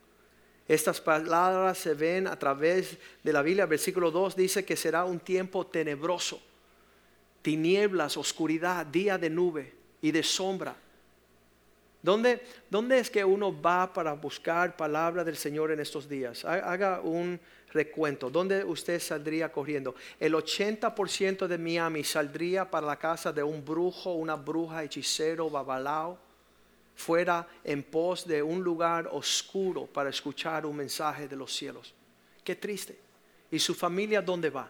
Estas 0.72 1.02
palabras 1.02 1.76
se 1.76 1.92
ven 1.92 2.26
a 2.26 2.38
través 2.38 2.96
de 3.22 3.30
la 3.30 3.42
Biblia. 3.42 3.66
Versículo 3.66 4.10
2 4.10 4.34
dice 4.34 4.64
que 4.64 4.74
será 4.74 5.04
un 5.04 5.20
tiempo 5.20 5.66
tenebroso, 5.66 6.40
tinieblas, 7.42 8.16
oscuridad, 8.16 8.86
día 8.86 9.18
de 9.18 9.28
nube 9.28 9.70
y 10.00 10.10
de 10.10 10.22
sombra. 10.22 10.74
¿Dónde, 12.00 12.40
¿Dónde, 12.70 13.00
es 13.00 13.10
que 13.10 13.22
uno 13.22 13.54
va 13.60 13.92
para 13.92 14.14
buscar 14.14 14.74
palabra 14.74 15.22
del 15.22 15.36
Señor 15.36 15.72
en 15.72 15.80
estos 15.80 16.08
días? 16.08 16.42
Haga 16.46 17.02
un 17.02 17.38
recuento. 17.74 18.30
¿Dónde 18.30 18.64
usted 18.64 18.98
saldría 18.98 19.52
corriendo? 19.52 19.94
El 20.18 20.32
80% 20.32 21.48
de 21.48 21.58
Miami 21.58 22.02
saldría 22.02 22.70
para 22.70 22.86
la 22.86 22.98
casa 22.98 23.30
de 23.30 23.42
un 23.42 23.62
brujo, 23.62 24.14
una 24.14 24.36
bruja, 24.36 24.82
hechicero, 24.82 25.50
babalao 25.50 26.31
fuera 26.94 27.46
en 27.64 27.82
pos 27.82 28.26
de 28.26 28.42
un 28.42 28.62
lugar 28.62 29.08
oscuro 29.12 29.86
para 29.86 30.10
escuchar 30.10 30.66
un 30.66 30.76
mensaje 30.76 31.28
de 31.28 31.36
los 31.36 31.52
cielos. 31.54 31.94
Qué 32.44 32.56
triste. 32.56 32.98
¿Y 33.50 33.58
su 33.58 33.74
familia 33.74 34.22
dónde 34.22 34.50
va? 34.50 34.68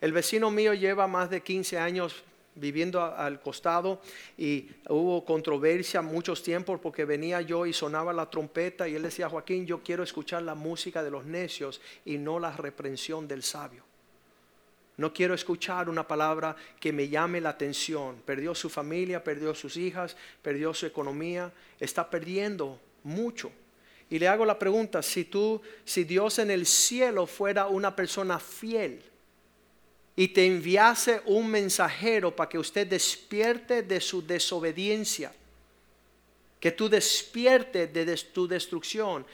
El 0.00 0.12
vecino 0.12 0.50
mío 0.50 0.74
lleva 0.74 1.06
más 1.06 1.30
de 1.30 1.42
15 1.42 1.78
años 1.78 2.24
viviendo 2.54 3.02
al 3.02 3.40
costado 3.40 4.00
y 4.36 4.68
hubo 4.88 5.24
controversia 5.24 6.02
muchos 6.02 6.42
tiempos 6.42 6.80
porque 6.80 7.04
venía 7.04 7.40
yo 7.40 7.66
y 7.66 7.72
sonaba 7.72 8.12
la 8.12 8.28
trompeta 8.28 8.88
y 8.88 8.94
él 8.94 9.02
decía, 9.02 9.28
Joaquín, 9.28 9.66
yo 9.66 9.82
quiero 9.82 10.02
escuchar 10.02 10.42
la 10.42 10.54
música 10.54 11.02
de 11.02 11.10
los 11.10 11.24
necios 11.24 11.80
y 12.04 12.18
no 12.18 12.38
la 12.38 12.54
reprensión 12.56 13.26
del 13.26 13.42
sabio. 13.42 13.84
No 15.02 15.12
quiero 15.12 15.34
escuchar 15.34 15.88
una 15.88 16.06
palabra 16.06 16.54
que 16.78 16.92
me 16.92 17.08
llame 17.08 17.40
la 17.40 17.48
atención. 17.48 18.22
Perdió 18.24 18.54
su 18.54 18.70
familia, 18.70 19.24
perdió 19.24 19.52
sus 19.52 19.76
hijas, 19.76 20.16
perdió 20.40 20.72
su 20.72 20.86
economía, 20.86 21.52
está 21.80 22.08
perdiendo 22.08 22.78
mucho. 23.02 23.50
Y 24.08 24.20
le 24.20 24.28
hago 24.28 24.44
la 24.44 24.60
pregunta, 24.60 25.02
si 25.02 25.24
tú, 25.24 25.60
si 25.84 26.04
Dios 26.04 26.38
en 26.38 26.52
el 26.52 26.66
cielo 26.66 27.26
fuera 27.26 27.66
una 27.66 27.96
persona 27.96 28.38
fiel 28.38 29.02
y 30.14 30.28
te 30.28 30.46
enviase 30.46 31.20
un 31.26 31.48
mensajero 31.48 32.36
para 32.36 32.48
que 32.48 32.60
usted 32.60 32.86
despierte 32.86 33.82
de 33.82 34.00
su 34.00 34.24
desobediencia, 34.24 35.32
que 36.60 36.70
tú 36.70 36.88
despierte 36.88 37.88
de 37.88 38.16
tu 38.32 38.46
destrucción, 38.46 39.26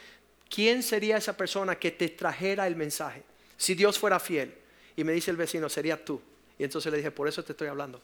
¿quién 0.49 0.83
sería 0.83 1.19
esa 1.19 1.37
persona 1.37 1.79
que 1.79 1.91
te 1.91 2.09
trajera 2.09 2.67
el 2.67 2.75
mensaje? 2.75 3.23
Si 3.59 3.75
Dios 3.75 3.99
fuera 3.99 4.19
fiel. 4.19 4.58
Y 4.99 5.05
me 5.05 5.13
dice 5.13 5.31
el 5.31 5.37
vecino, 5.37 5.69
sería 5.69 6.05
tú. 6.05 6.21
Y 6.59 6.65
entonces 6.65 6.91
le 6.91 6.99
dije, 6.99 7.13
por 7.13 7.29
eso 7.29 7.45
te 7.45 7.53
estoy 7.53 7.69
hablando. 7.69 8.03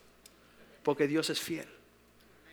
Porque 0.81 1.09
Dios 1.09 1.29
es 1.29 1.41
fiel. 1.41 1.67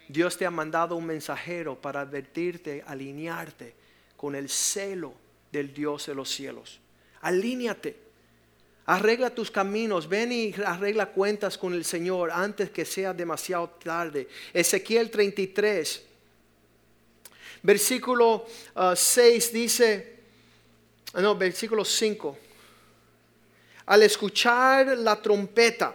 Dios 0.09 0.37
te 0.37 0.45
ha 0.45 0.51
mandado 0.51 0.97
un 0.97 1.07
mensajero 1.07 1.81
para 1.81 2.01
advertirte, 2.01 2.83
alinearte 2.85 3.73
con 4.17 4.35
el 4.35 4.49
celo 4.49 5.15
del 5.53 5.73
Dios 5.73 6.07
de 6.07 6.17
los 6.17 6.29
cielos. 6.29 6.81
Alíñate. 7.21 7.97
Arregla 8.87 9.31
tus 9.31 9.49
caminos, 9.49 10.09
ven 10.09 10.33
y 10.33 10.53
arregla 10.67 11.11
cuentas 11.11 11.57
con 11.57 11.73
el 11.73 11.85
Señor 11.85 12.33
antes 12.33 12.71
que 12.71 12.85
sea 12.85 13.15
demasiado 13.15 13.71
tarde. 13.71 14.27
Ezequiel 14.53 15.09
33, 15.09 16.05
versículo 17.63 18.45
6 18.93 19.51
uh, 19.51 19.55
dice, 19.55 20.17
no, 21.15 21.37
versículo 21.37 21.85
5 21.85 22.39
al 23.87 24.03
escuchar 24.03 24.99
la 24.99 25.21
trompeta. 25.21 25.95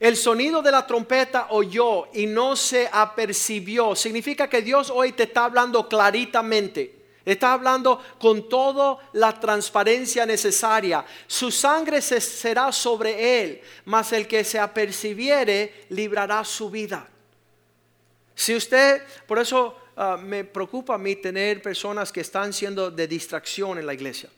El 0.00 0.16
sonido 0.16 0.60
de 0.60 0.70
la 0.70 0.86
trompeta 0.86 1.46
oyó 1.50 2.08
y 2.12 2.26
no 2.26 2.56
se 2.56 2.88
apercibió. 2.92 3.94
Significa 3.94 4.48
que 4.48 4.60
Dios 4.60 4.90
hoy 4.90 5.12
te 5.12 5.22
está 5.24 5.44
hablando 5.44 5.88
claritamente. 5.88 7.02
Está 7.24 7.54
hablando 7.54 8.02
con 8.18 8.48
toda 8.48 8.98
la 9.14 9.38
transparencia 9.40 10.26
necesaria. 10.26 11.06
Su 11.26 11.50
sangre 11.50 12.02
será 12.02 12.70
sobre 12.70 13.42
él, 13.42 13.62
mas 13.86 14.12
el 14.12 14.28
que 14.28 14.44
se 14.44 14.58
apercibiere 14.58 15.86
librará 15.88 16.44
su 16.44 16.68
vida. 16.68 17.08
Si 18.34 18.54
usted, 18.54 19.02
por 19.26 19.38
eso 19.38 19.74
ah, 19.96 20.18
me 20.22 20.44
preocupa 20.44 20.96
a 20.96 20.98
mí 20.98 21.16
tener 21.16 21.62
personas 21.62 22.12
que 22.12 22.20
están 22.20 22.52
siendo 22.52 22.90
de 22.90 23.06
distracción 23.06 23.78
en 23.78 23.86
la 23.86 23.94
iglesia 23.94 24.28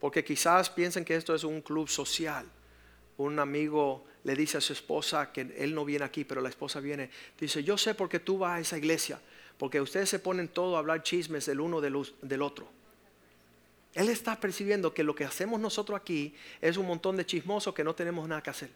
porque 0.00 0.24
quizás 0.24 0.70
piensen 0.70 1.04
que 1.04 1.16
esto 1.16 1.34
es 1.34 1.44
un 1.44 1.60
club 1.60 1.88
social. 1.88 2.46
Un 3.16 3.38
amigo 3.38 4.04
le 4.24 4.34
dice 4.34 4.58
a 4.58 4.60
su 4.60 4.72
esposa 4.72 5.32
que 5.32 5.40
él 5.56 5.74
no 5.74 5.84
viene 5.84 6.04
aquí, 6.04 6.24
pero 6.24 6.40
la 6.40 6.48
esposa 6.48 6.80
viene. 6.80 7.10
Dice, 7.38 7.64
yo 7.64 7.76
sé 7.76 7.94
por 7.94 8.08
qué 8.08 8.20
tú 8.20 8.38
vas 8.38 8.58
a 8.58 8.60
esa 8.60 8.78
iglesia, 8.78 9.20
porque 9.56 9.80
ustedes 9.80 10.08
se 10.08 10.18
ponen 10.18 10.48
todo 10.48 10.76
a 10.76 10.78
hablar 10.78 11.02
chismes 11.02 11.46
del 11.46 11.60
uno 11.60 11.80
del 11.80 12.42
otro. 12.42 12.68
Él 13.94 14.08
está 14.08 14.38
percibiendo 14.38 14.94
que 14.94 15.02
lo 15.02 15.14
que 15.14 15.24
hacemos 15.24 15.58
nosotros 15.58 15.98
aquí 15.98 16.34
es 16.60 16.76
un 16.76 16.86
montón 16.86 17.16
de 17.16 17.26
chismosos 17.26 17.74
que 17.74 17.82
no 17.82 17.94
tenemos 17.94 18.28
nada 18.28 18.42
que 18.42 18.50
hacer. 18.50 18.70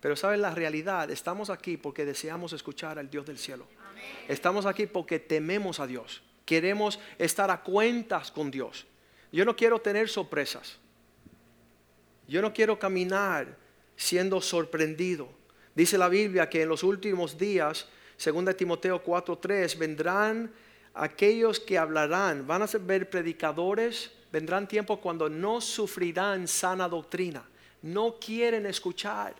Pero 0.00 0.16
saben 0.16 0.40
la 0.40 0.54
realidad, 0.54 1.10
estamos 1.10 1.50
aquí 1.50 1.76
porque 1.76 2.04
deseamos 2.04 2.52
escuchar 2.52 2.98
al 2.98 3.10
Dios 3.10 3.26
del 3.26 3.38
cielo. 3.38 3.66
Estamos 4.26 4.66
aquí 4.66 4.86
porque 4.86 5.18
tememos 5.18 5.78
a 5.78 5.86
Dios. 5.86 6.22
Queremos 6.46 6.98
estar 7.18 7.50
a 7.50 7.60
cuentas 7.62 8.32
con 8.32 8.50
Dios. 8.50 8.86
Yo 9.32 9.44
no 9.44 9.54
quiero 9.54 9.78
tener 9.78 10.08
sorpresas. 10.08 10.78
Yo 12.26 12.40
no 12.42 12.52
quiero 12.52 12.78
caminar 12.78 13.56
siendo 13.96 14.40
sorprendido. 14.40 15.28
Dice 15.74 15.98
la 15.98 16.08
Biblia 16.08 16.48
que 16.48 16.62
en 16.62 16.68
los 16.68 16.82
últimos 16.82 17.38
días, 17.38 17.86
2 18.18 18.56
Timoteo 18.56 19.02
4:3, 19.02 19.78
vendrán 19.78 20.52
aquellos 20.94 21.60
que 21.60 21.78
hablarán, 21.78 22.46
van 22.46 22.62
a 22.62 22.66
ser 22.66 22.80
predicadores, 23.08 24.10
vendrán 24.32 24.66
tiempos 24.66 24.98
cuando 24.98 25.28
no 25.28 25.60
sufrirán 25.60 26.46
sana 26.48 26.88
doctrina, 26.88 27.44
no 27.82 28.16
quieren 28.18 28.66
escuchar 28.66 29.34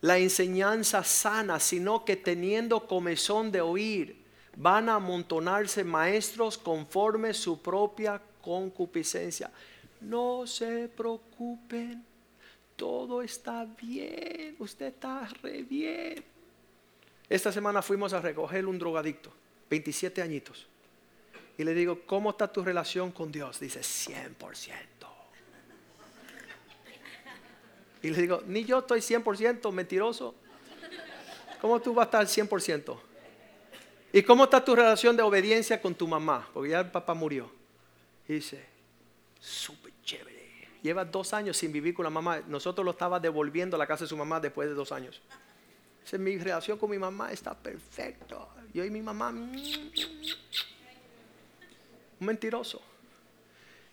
la 0.00 0.18
enseñanza 0.18 1.02
sana, 1.02 1.58
sino 1.58 2.04
que 2.04 2.16
teniendo 2.16 2.86
comezón 2.86 3.50
de 3.50 3.60
oír, 3.60 4.25
van 4.56 4.88
a 4.88 4.94
amontonarse 4.94 5.84
maestros 5.84 6.56
conforme 6.56 7.34
su 7.34 7.60
propia 7.60 8.20
concupiscencia. 8.40 9.50
No 10.00 10.46
se 10.46 10.88
preocupen, 10.88 12.04
todo 12.74 13.22
está 13.22 13.64
bien, 13.64 14.56
usted 14.58 14.86
está 14.86 15.28
re 15.42 15.62
bien. 15.62 16.24
Esta 17.28 17.52
semana 17.52 17.82
fuimos 17.82 18.12
a 18.12 18.20
recoger 18.20 18.66
un 18.66 18.78
drogadicto, 18.78 19.32
27 19.68 20.22
añitos. 20.22 20.66
Y 21.58 21.64
le 21.64 21.74
digo, 21.74 22.00
¿cómo 22.06 22.30
está 22.30 22.52
tu 22.52 22.62
relación 22.62 23.10
con 23.10 23.32
Dios? 23.32 23.58
Dice, 23.60 23.80
100%. 23.80 25.06
Y 28.02 28.10
le 28.10 28.20
digo, 28.20 28.42
ni 28.46 28.64
yo 28.64 28.80
estoy 28.80 29.00
100% 29.00 29.72
mentiroso. 29.72 30.34
¿Cómo 31.60 31.80
tú 31.80 31.94
vas 31.94 32.04
a 32.14 32.22
estar 32.22 32.46
100%? 32.46 32.96
¿Y 34.16 34.22
cómo 34.22 34.44
está 34.44 34.64
tu 34.64 34.74
relación 34.74 35.14
de 35.14 35.22
obediencia 35.22 35.78
con 35.78 35.94
tu 35.94 36.08
mamá? 36.08 36.48
Porque 36.54 36.70
ya 36.70 36.80
el 36.80 36.90
papá 36.90 37.12
murió. 37.12 37.50
Y 38.26 38.32
dice, 38.32 38.64
súper 39.38 39.92
chévere. 40.02 40.70
Lleva 40.80 41.04
dos 41.04 41.34
años 41.34 41.58
sin 41.58 41.70
vivir 41.70 41.92
con 41.92 42.04
la 42.04 42.08
mamá. 42.08 42.40
Nosotros 42.48 42.82
lo 42.82 42.92
estaba 42.92 43.20
devolviendo 43.20 43.76
a 43.76 43.78
la 43.78 43.86
casa 43.86 44.04
de 44.04 44.08
su 44.08 44.16
mamá 44.16 44.40
después 44.40 44.70
de 44.70 44.74
dos 44.74 44.90
años. 44.90 45.20
Dice, 46.02 46.16
mi 46.16 46.38
relación 46.38 46.78
con 46.78 46.88
mi 46.88 46.98
mamá 46.98 47.30
está 47.30 47.52
perfecto. 47.52 48.48
Yo 48.72 48.86
y 48.86 48.90
mi 48.90 49.02
mamá, 49.02 49.32
mm, 49.32 49.54
un 52.18 52.26
mentiroso. 52.26 52.80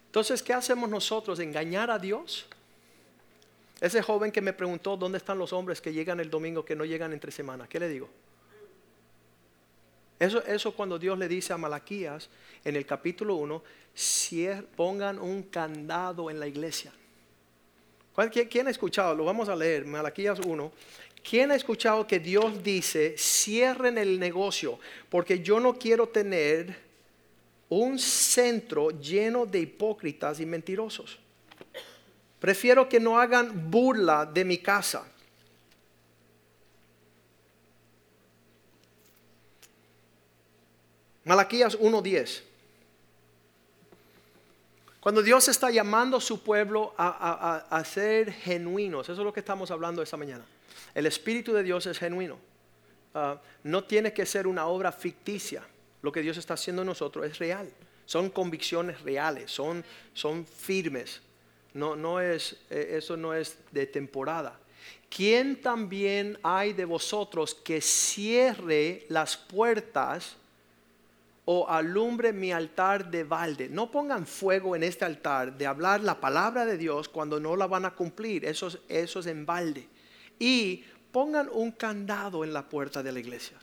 Entonces, 0.06 0.42
¿qué 0.42 0.54
hacemos 0.54 0.90
nosotros? 0.90 1.38
¿Engañar 1.40 1.92
a 1.92 2.00
Dios? 2.00 2.46
Ese 3.82 4.02
joven 4.02 4.32
que 4.32 4.40
me 4.40 4.54
preguntó 4.54 4.96
dónde 4.96 5.18
están 5.18 5.38
los 5.38 5.52
hombres 5.52 5.82
que 5.82 5.92
llegan 5.92 6.22
el 6.22 6.30
domingo 6.30 6.64
que 6.64 6.78
no 6.78 6.86
llegan 6.86 7.12
entre 7.12 7.30
semanas. 7.30 7.68
¿Qué 7.68 7.78
le 7.78 7.90
digo? 7.90 8.10
Eso, 10.20 10.72
cuando 10.74 10.98
Dios 10.98 11.18
le 11.18 11.28
dice 11.28 11.54
a 11.54 11.58
Malaquías 11.58 12.30
en 12.64 12.76
el 12.76 12.86
capítulo 12.86 13.36
1, 13.36 13.64
pongan 14.76 15.20
un 15.20 15.44
candado 15.44 16.30
en 16.30 16.40
la 16.40 16.48
iglesia. 16.48 16.92
¿Quién 18.50 18.68
ha 18.68 18.72
escuchado? 18.72 19.16
Lo 19.16 19.26
vamos 19.26 19.50
a 19.50 19.56
leer, 19.56 19.86
Malaquías 19.86 20.40
1. 20.40 20.72
¿Quién 21.28 21.52
ha 21.52 21.56
escuchado 21.56 22.06
que 22.06 22.20
Dios 22.20 22.64
dice, 22.64 23.16
cierren 23.18 23.98
el 23.98 24.20
negocio? 24.20 24.80
Porque 25.10 25.40
yo 25.40 25.60
no 25.60 25.78
quiero 25.78 26.08
tener 26.08 26.76
un 27.70 27.98
centro 27.98 28.92
lleno 28.92 29.46
de 29.46 29.62
hipócritas 29.62 30.40
y 30.40 30.46
mentirosos. 30.46 31.18
Prefiero 32.40 32.90
que 32.90 33.00
no 33.00 33.18
hagan 33.18 33.72
burla 33.72 34.26
de 34.26 34.44
mi 34.46 34.58
casa. 34.58 35.10
Malaquías 41.26 41.80
1.10. 41.80 42.42
Cuando 45.00 45.22
Dios 45.22 45.48
está 45.50 45.70
llamando 45.70 46.18
a 46.18 46.22
su 46.22 46.42
pueblo 46.42 46.94
a, 46.98 47.84
ser 47.86 48.32
genuinos, 48.32 49.10
eso 49.10 49.22
es 49.22 49.26
lo 49.26 49.34
que 49.34 49.42
estamos 49.42 49.70
hablando 49.70 50.02
esta 50.02 50.16
mañana. 50.16 50.46
El 50.96 51.06
Espíritu 51.06 51.54
de 51.54 51.64
Dios 51.64 51.86
es 51.88 52.00
genuino. 52.00 52.38
Ah, 53.14 53.38
no 53.64 53.84
tiene 53.84 54.14
que 54.14 54.26
ser 54.26 54.48
una 54.48 54.66
obra 54.68 54.92
ficticia. 54.92 55.64
Lo 56.02 56.12
que 56.12 56.22
Dios 56.22 56.38
está 56.38 56.54
haciendo 56.54 56.84
en 56.84 56.88
nosotros 56.88 57.26
es 57.26 57.38
real. 57.38 57.70
Son 58.06 58.30
convicciones 58.30 59.02
reales, 59.02 59.52
son, 59.52 59.84
son 60.14 60.46
firmes. 60.46 61.22
No, 61.74 61.96
no 61.96 62.22
es, 62.22 62.58
eh, 62.70 62.96
eso 62.98 63.18
no 63.18 63.34
es 63.34 63.58
de 63.72 63.88
temporada. 63.88 64.58
¿Quién 65.10 65.62
también 65.62 66.38
hay 66.44 66.74
de 66.74 66.86
vosotros 66.86 67.56
que 67.56 67.82
cierre 67.82 69.06
las 69.10 69.38
puertas 69.38 70.38
o 71.46 71.68
alumbre 71.68 72.32
mi 72.32 72.52
altar 72.52 73.10
de 73.10 73.24
balde? 73.24 73.68
No 73.70 73.92
pongan 73.92 74.26
fuego 74.26 74.76
en 74.76 74.84
este 74.84 75.06
altar 75.06 75.58
de 75.58 75.68
hablar 75.68 76.02
la 76.02 76.20
palabra 76.20 76.66
de 76.66 76.78
Dios 76.78 77.10
cuando 77.10 77.40
no 77.40 77.56
la 77.56 77.68
van 77.68 77.86
a 77.86 77.92
cumplir. 77.92 78.46
Eso 78.46 78.68
es, 78.88 79.28
en 79.28 79.46
balde. 79.46 79.88
Y 80.40 80.84
pongan 81.12 81.50
un 81.52 81.72
candado 81.72 82.44
en 82.44 82.54
la 82.54 82.68
puerta 82.68 83.04
de 83.04 83.12
la 83.12 83.20
iglesia. 83.20 83.58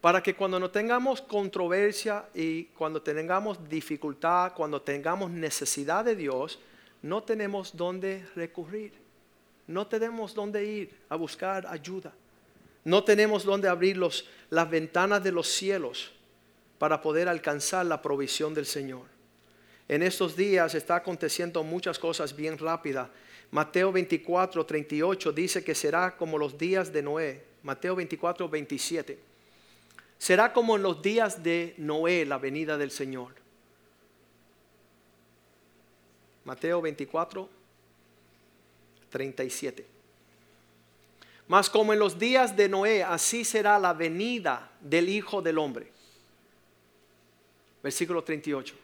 Para 0.00 0.22
que 0.22 0.34
cuando 0.34 0.58
no 0.58 0.70
tengamos 0.70 1.20
controversia 1.20 2.24
y 2.34 2.64
cuando 2.64 3.02
tengamos 3.02 3.68
dificultad, 3.68 4.52
cuando 4.54 4.82
tengamos 4.82 5.30
necesidad 5.30 6.04
de 6.04 6.16
Dios, 6.16 6.58
no 7.02 7.22
tenemos 7.22 7.76
dónde 7.76 8.26
recurrir. 8.34 8.92
No 9.68 9.86
tenemos 9.86 10.34
dónde 10.34 10.64
ir 10.64 10.94
a 11.08 11.16
buscar 11.16 11.66
ayuda. 11.68 12.12
No 12.84 13.04
tenemos 13.04 13.44
dónde 13.44 13.68
abrir 13.68 13.96
las 14.50 14.70
ventanas 14.70 15.22
de 15.22 15.30
los 15.30 15.46
cielos 15.46 16.12
para 16.82 17.00
poder 17.00 17.28
alcanzar 17.28 17.86
la 17.86 18.02
provisión 18.02 18.54
del 18.54 18.66
Señor. 18.66 19.04
En 19.86 20.02
estos 20.02 20.34
días 20.34 20.74
está 20.74 20.96
aconteciendo 20.96 21.62
muchas 21.62 21.96
cosas 21.96 22.34
bien 22.34 22.58
rápidas 22.58 23.08
Mateo 23.52 23.92
24, 23.92 24.66
38 24.66 25.30
dice 25.30 25.62
que 25.62 25.76
será 25.76 26.16
como 26.16 26.38
los 26.38 26.58
días 26.58 26.92
de 26.92 27.02
Noé. 27.02 27.44
Mateo 27.62 27.94
24, 27.94 28.48
27. 28.48 29.16
Será 30.18 30.52
como 30.52 30.74
en 30.74 30.82
los 30.82 31.00
días 31.00 31.40
de 31.40 31.76
Noé 31.78 32.24
la 32.24 32.38
venida 32.38 32.76
del 32.76 32.90
Señor. 32.90 33.32
Mateo 36.44 36.82
24, 36.82 37.48
37. 39.08 39.86
Mas 41.46 41.70
como 41.70 41.92
en 41.92 42.00
los 42.00 42.18
días 42.18 42.56
de 42.56 42.68
Noé, 42.68 43.04
así 43.04 43.44
será 43.44 43.78
la 43.78 43.92
venida 43.92 44.72
del 44.80 45.08
Hijo 45.08 45.42
del 45.42 45.58
Hombre. 45.58 45.91
Versículo 47.82 48.22
38. 48.22 48.74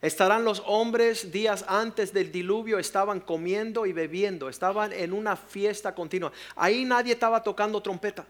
Estarán 0.00 0.44
los 0.44 0.62
hombres 0.66 1.32
días 1.32 1.64
antes 1.66 2.12
del 2.12 2.30
diluvio, 2.30 2.78
estaban 2.78 3.20
comiendo 3.20 3.84
y 3.84 3.92
bebiendo, 3.92 4.48
estaban 4.48 4.92
en 4.92 5.12
una 5.12 5.36
fiesta 5.36 5.94
continua. 5.94 6.32
Ahí 6.54 6.84
nadie 6.84 7.14
estaba 7.14 7.42
tocando 7.42 7.82
trompeta. 7.82 8.24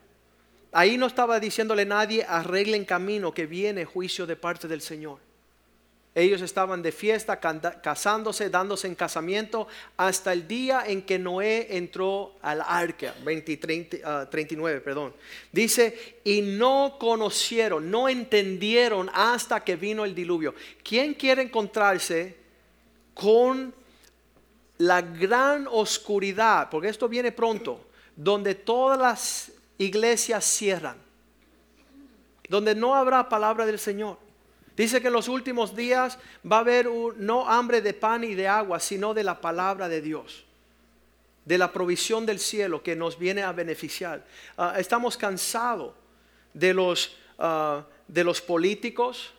Ahí 0.72 0.96
no 0.96 1.06
estaba 1.06 1.40
diciéndole 1.40 1.84
nadie, 1.84 2.24
arreglen 2.24 2.84
camino, 2.84 3.32
que 3.32 3.46
viene 3.46 3.84
juicio 3.84 4.26
de 4.26 4.36
parte 4.36 4.68
del 4.68 4.80
Señor. 4.80 5.18
Ellos 6.14 6.42
estaban 6.42 6.82
de 6.82 6.90
fiesta, 6.90 7.38
casándose, 7.38 8.50
dándose 8.50 8.88
en 8.88 8.94
casamiento, 8.94 9.68
hasta 9.96 10.32
el 10.32 10.48
día 10.48 10.82
en 10.86 11.02
que 11.02 11.18
Noé 11.18 11.76
entró 11.76 12.34
al 12.42 12.60
arca, 12.60 13.14
39, 13.24 14.78
ah, 14.80 14.84
perdón. 14.84 15.14
Dice, 15.52 16.20
y 16.24 16.40
no 16.40 16.96
conocieron, 16.98 17.90
no 17.90 18.08
entendieron 18.08 19.10
hasta 19.14 19.62
que 19.62 19.76
vino 19.76 20.04
el 20.04 20.14
diluvio. 20.14 20.54
¿Quién 20.82 21.14
quiere 21.14 21.42
encontrarse 21.42 22.36
con 23.14 23.72
la 24.78 25.02
gran 25.02 25.68
oscuridad? 25.70 26.68
Porque 26.68 26.88
esto 26.88 27.08
viene 27.08 27.30
pronto, 27.30 27.86
donde 28.16 28.56
todas 28.56 28.98
las 28.98 29.52
iglesias 29.76 30.44
cierran, 30.44 30.96
donde 32.48 32.74
no 32.74 32.96
habrá 32.96 33.28
palabra 33.28 33.66
del 33.66 33.78
Señor 33.78 34.27
Dice 34.78 35.00
que 35.00 35.08
en 35.08 35.12
los 35.12 35.26
últimos 35.26 35.74
días 35.74 36.20
va 36.50 36.58
a 36.58 36.60
haber 36.60 36.86
no 37.16 37.48
hambre 37.48 37.82
de 37.82 37.92
pan 37.94 38.22
y 38.22 38.36
de 38.36 38.46
agua, 38.46 38.78
sino 38.78 39.12
de 39.12 39.24
la 39.24 39.40
palabra 39.40 39.88
de 39.88 40.00
Dios, 40.00 40.44
de 41.44 41.58
la 41.58 41.72
provisión 41.72 42.24
del 42.24 42.38
cielo 42.38 42.80
que 42.80 42.94
nos 42.94 43.18
viene 43.18 43.42
a 43.42 43.50
beneficiar. 43.50 44.24
Ah, 44.56 44.76
estamos 44.78 45.16
cansados 45.16 45.94
de 46.54 46.72
los, 46.72 47.16
ah, 47.38 47.84
de 48.06 48.24
los 48.24 48.40
políticos, 48.40 49.34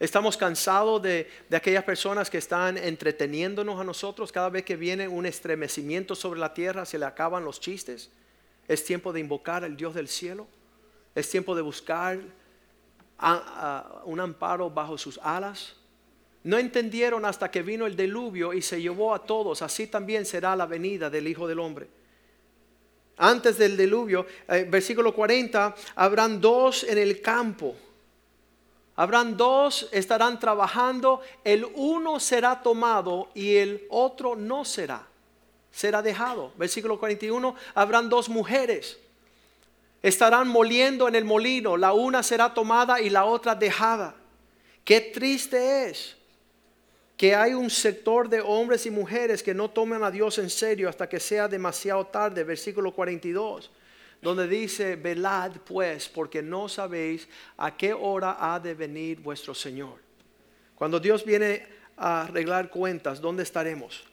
Estamos 0.00 0.36
cansados 0.36 1.00
de, 1.00 1.30
de, 1.48 1.56
aquellas 1.56 1.84
personas 1.84 2.28
que 2.28 2.36
están 2.36 2.76
entreteniéndonos 2.76 3.80
a 3.80 3.84
nosotros. 3.84 4.32
Cada 4.32 4.50
vez 4.50 4.64
que 4.64 4.74
viene 4.74 5.06
un 5.06 5.24
estremecimiento 5.24 6.16
sobre 6.16 6.40
la 6.40 6.52
tierra, 6.52 6.84
se 6.84 6.98
le 6.98 7.06
acaban 7.06 7.44
los 7.44 7.60
chistes. 7.60 8.10
Es 8.66 8.84
tiempo 8.84 9.12
de 9.12 9.20
invocar 9.20 9.64
al 9.64 9.76
Dios 9.76 9.94
del 9.94 10.08
cielo. 10.08 10.48
Es 11.14 11.30
tiempo 11.30 11.54
de 11.54 11.62
buscar 11.62 12.18
un 14.04 14.20
amparo 14.20 14.70
bajo 14.70 14.98
sus 14.98 15.18
alas. 15.22 15.74
No 16.42 16.58
entendieron 16.58 17.24
hasta 17.24 17.50
que 17.50 17.62
vino 17.62 17.86
el 17.86 17.96
diluvio 17.96 18.52
y 18.52 18.60
se 18.60 18.80
llevó 18.80 19.14
a 19.14 19.24
todos. 19.24 19.62
Así 19.62 19.86
también 19.86 20.26
será 20.26 20.54
la 20.54 20.66
venida 20.66 21.08
del 21.08 21.26
Hijo 21.26 21.48
del 21.48 21.58
Hombre. 21.58 21.88
Antes 23.16 23.56
del 23.58 23.76
diluvio, 23.76 24.26
eh, 24.48 24.66
versículo 24.68 25.14
40, 25.14 25.74
habrán 25.94 26.40
dos 26.40 26.84
en 26.84 26.98
el 26.98 27.22
campo. 27.22 27.76
Habrán 28.96 29.36
dos, 29.36 29.88
estarán 29.92 30.38
trabajando, 30.38 31.20
el 31.42 31.64
uno 31.74 32.20
será 32.20 32.62
tomado 32.62 33.30
y 33.34 33.56
el 33.56 33.86
otro 33.90 34.36
no 34.36 34.64
será. 34.64 35.06
Será 35.70 36.02
dejado. 36.02 36.52
Versículo 36.56 36.98
41, 36.98 37.54
habrán 37.74 38.08
dos 38.08 38.28
mujeres 38.28 38.98
estarán 40.04 40.48
moliendo 40.48 41.08
en 41.08 41.14
el 41.14 41.24
molino, 41.24 41.78
la 41.78 41.94
una 41.94 42.22
será 42.22 42.52
tomada 42.52 43.00
y 43.00 43.08
la 43.08 43.24
otra 43.24 43.54
dejada. 43.54 44.14
Qué 44.84 45.00
triste 45.00 45.88
es 45.88 46.14
que 47.16 47.34
hay 47.34 47.54
un 47.54 47.70
sector 47.70 48.28
de 48.28 48.42
hombres 48.42 48.84
y 48.84 48.90
mujeres 48.90 49.42
que 49.42 49.54
no 49.54 49.70
toman 49.70 50.04
a 50.04 50.10
Dios 50.10 50.36
en 50.36 50.50
serio 50.50 50.90
hasta 50.90 51.08
que 51.08 51.18
sea 51.18 51.48
demasiado 51.48 52.06
tarde, 52.08 52.44
versículo 52.44 52.92
42, 52.92 53.70
donde 54.20 54.46
dice, 54.46 54.96
velad 54.96 55.52
pues, 55.64 56.06
porque 56.10 56.42
no 56.42 56.68
sabéis 56.68 57.26
a 57.56 57.74
qué 57.74 57.94
hora 57.94 58.36
ha 58.38 58.60
de 58.60 58.74
venir 58.74 59.20
vuestro 59.20 59.54
Señor. 59.54 60.00
Cuando 60.74 61.00
Dios 61.00 61.24
viene 61.24 61.66
a 61.96 62.24
arreglar 62.24 62.68
cuentas, 62.68 63.22
¿dónde 63.22 63.42
estaremos? 63.42 64.04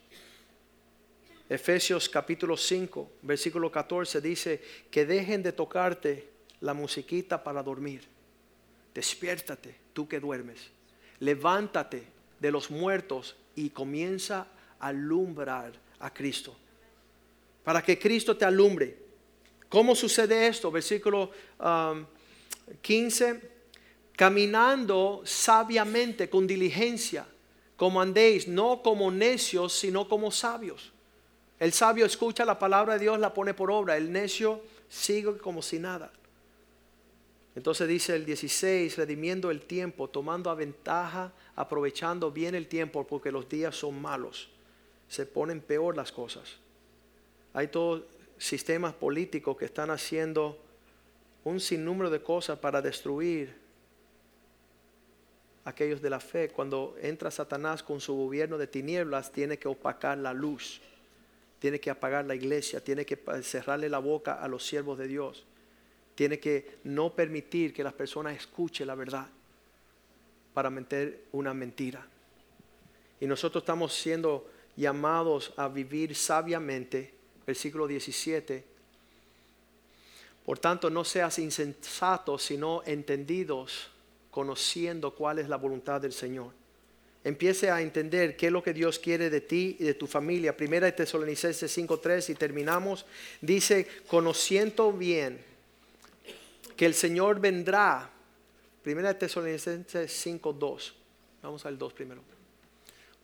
Efesios 1.51 2.07
capítulo 2.07 2.55
5, 2.55 3.11
versículo 3.23 3.69
14 3.69 4.21
dice 4.21 4.61
que 4.89 5.05
dejen 5.05 5.43
de 5.43 5.51
tocarte 5.51 6.29
la 6.61 6.73
musiquita 6.73 7.43
para 7.43 7.61
dormir. 7.61 8.07
Despiértate, 8.93 9.75
tú 9.91 10.07
que 10.07 10.21
duermes. 10.21 10.69
Levántate 11.19 12.05
de 12.39 12.51
los 12.51 12.71
muertos 12.71 13.35
y 13.53 13.69
comienza 13.71 14.47
a 14.79 14.87
alumbrar 14.87 15.73
a 15.99 16.13
Cristo. 16.13 16.55
Para 17.65 17.81
que 17.81 17.99
Cristo 17.99 18.37
te 18.37 18.45
alumbre. 18.45 18.97
¿Cómo 19.67 19.93
sucede 19.93 20.47
esto? 20.47 20.71
Versículo 20.71 21.31
15. 22.81 23.31
Um, 23.33 23.39
Caminando 24.15 25.21
sabiamente, 25.25 26.29
con 26.29 26.47
diligencia, 26.47 27.27
como 27.75 28.01
andéis, 28.01 28.47
no 28.47 28.81
como 28.81 29.11
necios, 29.11 29.73
sino 29.73 30.07
como 30.07 30.31
sabios 30.31 30.93
el 31.61 31.73
sabio 31.73 32.07
escucha 32.07 32.43
la 32.43 32.57
palabra 32.57 32.93
de 32.93 33.01
Dios, 33.01 33.19
la 33.19 33.35
pone 33.35 33.53
por 33.53 33.69
obra. 33.69 33.95
El 33.95 34.11
necio 34.11 34.63
sigue 34.89 35.37
como 35.37 35.61
si 35.61 35.77
nada. 35.77 36.11
Entonces 37.55 37.87
dice 37.87 38.15
el 38.15 38.25
16, 38.25 38.97
redimiendo 38.97 39.51
el 39.51 39.61
tiempo, 39.61 40.09
tomando 40.09 40.49
a 40.49 40.55
ventaja, 40.55 41.31
aprovechando 41.55 42.31
bien 42.31 42.55
el 42.55 42.65
tiempo, 42.65 43.05
porque 43.05 43.31
los 43.31 43.47
días 43.47 43.75
son 43.75 44.01
malos. 44.01 44.49
Se 45.07 45.27
ponen 45.27 45.61
peor 45.61 45.95
las 45.95 46.11
cosas. 46.11 46.55
Hay 47.53 47.67
todos 47.67 48.05
sistemas 48.39 48.95
políticos 48.95 49.55
que 49.55 49.65
están 49.65 49.91
haciendo 49.91 50.57
un 51.43 51.59
sinnúmero 51.59 52.09
de 52.09 52.23
cosas 52.23 52.57
para 52.57 52.81
destruir 52.81 53.55
aquellos 55.63 56.01
de 56.01 56.09
la 56.09 56.19
fe. 56.19 56.49
Cuando 56.49 56.95
entra 57.03 57.29
Satanás 57.29 57.83
con 57.83 58.01
su 58.01 58.15
gobierno 58.15 58.57
de 58.57 58.65
tinieblas, 58.65 59.31
tiene 59.31 59.59
que 59.59 59.67
opacar 59.67 60.17
la 60.17 60.33
luz 60.33 60.81
tiene 61.61 61.79
que 61.79 61.91
apagar 61.91 62.25
la 62.25 62.33
iglesia, 62.33 62.83
tiene 62.83 63.05
que 63.05 63.19
cerrarle 63.43 63.87
la 63.87 63.99
boca 63.99 64.33
a 64.33 64.47
los 64.47 64.65
siervos 64.65 64.97
de 64.97 65.07
Dios, 65.07 65.45
tiene 66.15 66.39
que 66.39 66.79
no 66.85 67.13
permitir 67.13 67.71
que 67.71 67.83
las 67.83 67.93
personas 67.93 68.35
escuchen 68.35 68.87
la 68.87 68.95
verdad. 68.95 69.27
para 70.55 70.69
meter 70.69 71.27
una 71.31 71.53
mentira. 71.53 72.05
Y 73.21 73.25
nosotros 73.25 73.61
estamos 73.61 73.93
siendo 73.93 74.49
llamados 74.75 75.53
a 75.55 75.69
vivir 75.69 76.13
sabiamente, 76.13 77.13
versículo 77.47 77.87
17. 77.87 78.65
Por 80.45 80.59
tanto, 80.59 80.89
no 80.89 81.05
seas 81.05 81.39
insensatos, 81.39 82.43
sino 82.43 82.83
entendidos, 82.85 83.91
conociendo 84.29 85.15
cuál 85.15 85.39
es 85.39 85.47
la 85.47 85.55
voluntad 85.55 86.01
del 86.01 86.11
Señor. 86.11 86.51
Empiece 87.23 87.69
a 87.69 87.81
entender 87.81 88.35
qué 88.35 88.47
es 88.47 88.51
lo 88.51 88.63
que 88.63 88.73
Dios 88.73 88.97
quiere 88.97 89.29
de 89.29 89.41
ti 89.41 89.77
y 89.79 89.83
de 89.83 89.93
tu 89.93 90.07
familia. 90.07 90.57
Primera 90.57 90.87
de 90.87 90.93
Tesalonicenses 90.93 91.77
5.3 91.77 92.29
y 92.29 92.35
terminamos. 92.35 93.05
Dice, 93.41 93.87
conociendo 94.07 94.91
bien 94.91 95.39
que 96.75 96.85
el 96.87 96.95
Señor 96.95 97.39
vendrá. 97.39 98.09
Primera 98.81 99.09
de 99.09 99.19
Tesalonicenses 99.19 100.25
5.2. 100.25 100.93
Vamos 101.43 101.65
al 101.65 101.77
2 101.77 101.93
primero. 101.93 102.21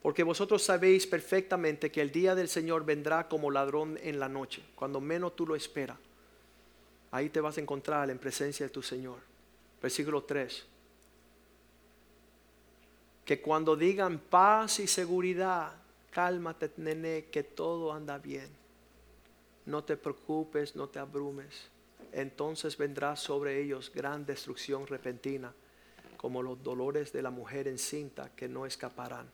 Porque 0.00 0.22
vosotros 0.22 0.62
sabéis 0.62 1.06
perfectamente 1.06 1.90
que 1.90 2.00
el 2.00 2.12
día 2.12 2.36
del 2.36 2.48
Señor 2.48 2.84
vendrá 2.84 3.28
como 3.28 3.50
ladrón 3.50 3.98
en 4.00 4.20
la 4.20 4.28
noche, 4.28 4.62
cuando 4.76 5.00
menos 5.00 5.34
tú 5.34 5.44
lo 5.44 5.56
esperas. 5.56 5.98
Ahí 7.10 7.30
te 7.30 7.40
vas 7.40 7.58
a 7.58 7.60
encontrar 7.60 8.10
en 8.10 8.18
presencia 8.18 8.66
de 8.66 8.70
tu 8.70 8.82
Señor. 8.82 9.18
Versículo 9.82 10.22
3. 10.22 10.64
Que 13.28 13.42
cuando 13.42 13.76
digan 13.76 14.20
paz 14.20 14.80
y 14.80 14.86
seguridad, 14.86 15.74
cálmate, 16.10 16.70
nene, 16.78 17.26
que 17.30 17.42
todo 17.42 17.92
anda 17.92 18.16
bien. 18.16 18.48
No 19.66 19.84
te 19.84 19.98
preocupes, 19.98 20.74
no 20.74 20.88
te 20.88 20.98
abrumes. 20.98 21.68
Entonces 22.10 22.78
vendrá 22.78 23.16
sobre 23.16 23.60
ellos 23.60 23.92
gran 23.94 24.24
destrucción 24.24 24.86
repentina, 24.86 25.52
como 26.16 26.42
los 26.42 26.62
dolores 26.62 27.12
de 27.12 27.20
la 27.20 27.28
mujer 27.30 27.68
encinta 27.68 28.30
que 28.34 28.48
no 28.48 28.64
escaparán. 28.64 29.28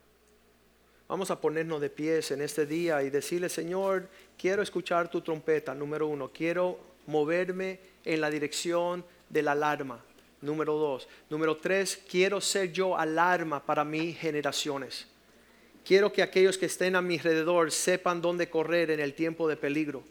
Vamos 1.06 1.30
a 1.30 1.40
ponernos 1.40 1.80
de 1.80 1.90
pies 1.90 2.32
en 2.32 2.42
este 2.42 2.66
día 2.66 3.00
y 3.04 3.10
decirle, 3.10 3.48
Señor, 3.48 4.08
quiero 4.36 4.60
escuchar 4.62 5.08
tu 5.08 5.20
trompeta, 5.20 5.72
número 5.72 6.08
uno. 6.08 6.32
Quiero 6.32 6.80
moverme 7.06 7.78
en 8.04 8.20
la 8.20 8.28
dirección 8.28 9.04
de 9.28 9.42
la 9.42 9.52
alarma, 9.52 10.02
número 10.44 10.74
dos. 10.74 11.08
Número 11.30 11.56
tres, 11.56 12.00
quiero 12.08 12.40
ser 12.40 12.72
yo 12.72 12.96
alarma 12.96 13.64
para 13.64 13.84
mis 13.84 14.18
generaciones. 14.18 15.06
Quiero 15.84 16.12
que 16.12 16.22
aquellos 16.22 16.56
que 16.56 16.66
estén 16.66 16.96
a 16.96 17.02
mi 17.02 17.16
alrededor 17.18 17.70
sepan 17.70 18.22
dónde 18.22 18.48
correr 18.48 18.90
en 18.90 19.00
el 19.00 19.14
tiempo 19.14 19.48
de 19.48 19.56
peligro. 19.56 20.02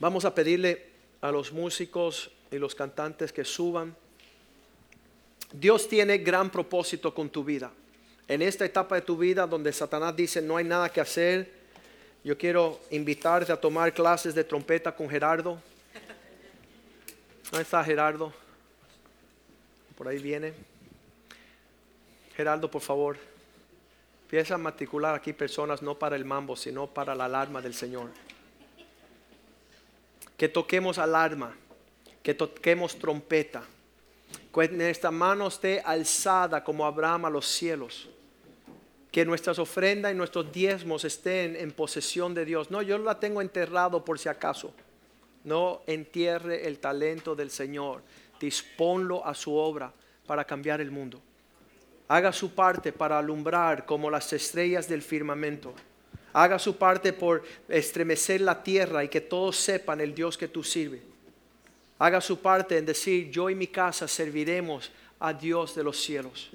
Vamos 0.00 0.24
a 0.24 0.34
pedirle 0.34 0.86
a 1.20 1.30
los 1.30 1.52
músicos 1.52 2.30
y 2.50 2.58
los 2.58 2.74
cantantes 2.74 3.32
que 3.32 3.44
suban. 3.44 3.94
Dios 5.52 5.88
tiene 5.88 6.18
gran 6.18 6.50
propósito 6.50 7.14
con 7.14 7.30
tu 7.30 7.44
vida 7.44 7.70
en 8.28 8.42
esta 8.42 8.64
etapa 8.64 8.96
de 8.96 9.02
tu 9.02 9.16
vida 9.16 9.46
donde 9.46 9.72
Satanás 9.72 10.16
dice 10.16 10.40
no 10.40 10.56
hay 10.56 10.64
nada 10.64 10.88
que 10.88 11.00
hacer, 11.00 11.50
yo 12.22 12.38
quiero 12.38 12.80
invitarte 12.90 13.52
a 13.52 13.60
tomar 13.60 13.92
clases 13.92 14.34
de 14.34 14.44
trompeta 14.44 14.94
con 14.94 15.08
Gerardo. 15.10 15.60
¿Dónde 17.54 17.62
está 17.62 17.84
Gerardo? 17.84 18.32
Por 19.96 20.08
ahí 20.08 20.18
viene. 20.18 20.52
Gerardo, 22.34 22.68
por 22.68 22.82
favor, 22.82 23.16
empieza 24.22 24.56
a 24.56 24.58
matricular 24.58 25.14
aquí 25.14 25.32
personas 25.32 25.80
no 25.80 25.96
para 25.96 26.16
el 26.16 26.24
mambo, 26.24 26.56
sino 26.56 26.88
para 26.88 27.14
la 27.14 27.26
alarma 27.26 27.62
del 27.62 27.72
Señor. 27.72 28.10
Que 30.36 30.48
toquemos 30.48 30.98
alarma, 30.98 31.54
que 32.24 32.34
toquemos 32.34 32.98
trompeta, 32.98 33.62
que 34.52 34.68
nuestra 34.70 35.12
mano 35.12 35.46
esté 35.46 35.80
alzada 35.86 36.64
como 36.64 36.84
Abraham 36.84 37.26
a 37.26 37.30
los 37.30 37.46
cielos 37.46 38.08
que 39.12 39.24
nuestras 39.24 39.60
ofrendas 39.60 40.10
y 40.10 40.16
nuestros 40.16 40.50
diezmos 40.50 41.04
estén 41.04 41.54
en 41.54 41.70
posesión 41.70 42.34
de 42.34 42.44
Dios. 42.44 42.72
No, 42.72 42.82
yo 42.82 42.98
la 42.98 43.20
tengo 43.20 43.40
enterrado 43.40 44.04
por 44.04 44.18
si 44.18 44.28
acaso. 44.28 44.74
No 45.44 45.82
entierre 45.86 46.66
el 46.66 46.78
talento 46.78 47.34
del 47.34 47.50
Señor. 47.50 48.02
Disponlo 48.40 49.24
a 49.24 49.34
su 49.34 49.54
obra 49.54 49.92
para 50.26 50.44
cambiar 50.44 50.80
el 50.80 50.90
mundo. 50.90 51.20
Haga 52.08 52.32
su 52.32 52.54
parte 52.54 52.92
para 52.92 53.18
alumbrar 53.18 53.86
como 53.86 54.10
las 54.10 54.32
estrellas 54.32 54.88
del 54.88 55.02
firmamento. 55.02 55.74
Haga 56.32 56.58
su 56.58 56.76
parte 56.76 57.12
por 57.12 57.44
estremecer 57.68 58.40
la 58.40 58.62
tierra 58.62 59.04
y 59.04 59.08
que 59.08 59.20
todos 59.20 59.56
sepan 59.56 60.00
el 60.00 60.14
Dios 60.14 60.36
que 60.36 60.48
tú 60.48 60.64
sirves. 60.64 61.00
Haga 61.98 62.20
su 62.20 62.40
parte 62.40 62.76
en 62.76 62.86
decir, 62.86 63.30
yo 63.30 63.48
y 63.48 63.54
mi 63.54 63.68
casa 63.68 64.08
serviremos 64.08 64.90
a 65.20 65.32
Dios 65.32 65.74
de 65.74 65.84
los 65.84 65.96
cielos. 65.98 66.50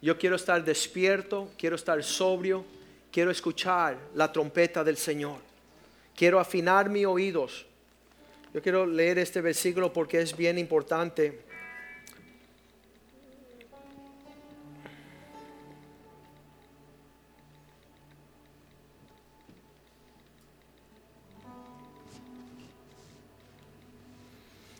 Yo 0.00 0.16
quiero 0.16 0.36
estar 0.36 0.64
despierto, 0.64 1.50
quiero 1.58 1.76
estar 1.76 2.02
sobrio, 2.02 2.64
quiero 3.12 3.30
escuchar 3.30 3.98
la 4.14 4.32
trompeta 4.32 4.82
del 4.82 4.96
Señor. 4.96 5.47
Quiero 6.18 6.40
afinar 6.40 6.90
mis 6.90 7.06
oídos. 7.06 7.64
Yo 8.52 8.60
quiero 8.60 8.84
leer 8.84 9.20
este 9.20 9.40
versículo 9.40 9.92
porque 9.92 10.20
es 10.20 10.36
bien 10.36 10.58
importante. 10.58 11.42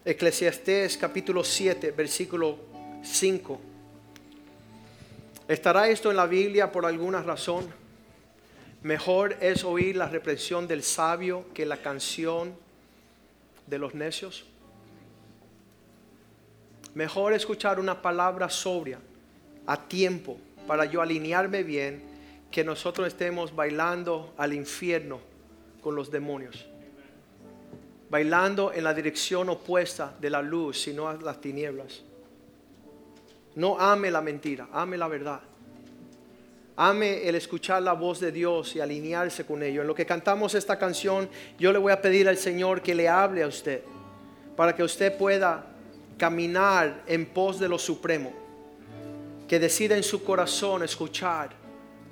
Eclesiastés 0.04 0.96
capítulo 0.96 1.44
7, 1.44 1.92
versículo 1.92 2.58
5. 3.04 3.60
¿Estará 5.46 5.88
esto 5.88 6.10
en 6.10 6.16
la 6.16 6.26
Biblia 6.26 6.72
por 6.72 6.84
alguna 6.84 7.22
razón? 7.22 7.87
Mejor 8.82 9.36
es 9.40 9.64
oír 9.64 9.96
la 9.96 10.08
represión 10.08 10.68
del 10.68 10.82
sabio 10.82 11.44
que 11.52 11.66
la 11.66 11.78
canción 11.78 12.54
de 13.66 13.78
los 13.78 13.94
necios. 13.94 14.44
Mejor 16.94 17.32
escuchar 17.32 17.80
una 17.80 18.00
palabra 18.00 18.48
sobria 18.48 18.98
a 19.66 19.88
tiempo 19.88 20.38
para 20.66 20.84
yo 20.84 21.02
alinearme 21.02 21.62
bien 21.62 22.02
que 22.50 22.64
nosotros 22.64 23.08
estemos 23.08 23.54
bailando 23.54 24.32
al 24.36 24.52
infierno 24.52 25.20
con 25.82 25.94
los 25.94 26.10
demonios. 26.10 26.66
Bailando 28.10 28.72
en 28.72 28.84
la 28.84 28.94
dirección 28.94 29.48
opuesta 29.48 30.14
de 30.20 30.30
la 30.30 30.40
luz, 30.40 30.80
sino 30.80 31.08
a 31.08 31.14
las 31.14 31.40
tinieblas. 31.40 32.02
No 33.54 33.78
ame 33.78 34.10
la 34.10 34.22
mentira, 34.22 34.68
ame 34.72 34.96
la 34.96 35.08
verdad. 35.08 35.40
Ame 36.80 37.28
el 37.28 37.34
escuchar 37.34 37.82
la 37.82 37.92
voz 37.92 38.20
de 38.20 38.30
Dios 38.30 38.76
y 38.76 38.80
alinearse 38.80 39.44
con 39.44 39.64
ello. 39.64 39.80
En 39.80 39.88
lo 39.88 39.96
que 39.96 40.06
cantamos 40.06 40.54
esta 40.54 40.78
canción, 40.78 41.28
yo 41.58 41.72
le 41.72 41.78
voy 41.80 41.90
a 41.90 42.00
pedir 42.00 42.28
al 42.28 42.36
Señor 42.36 42.82
que 42.82 42.94
le 42.94 43.08
hable 43.08 43.42
a 43.42 43.48
usted, 43.48 43.82
para 44.54 44.76
que 44.76 44.84
usted 44.84 45.18
pueda 45.18 45.66
caminar 46.16 47.02
en 47.08 47.26
pos 47.26 47.58
de 47.58 47.68
lo 47.68 47.80
supremo, 47.80 48.32
que 49.48 49.58
decida 49.58 49.96
en 49.96 50.04
su 50.04 50.22
corazón 50.22 50.84
escuchar 50.84 51.50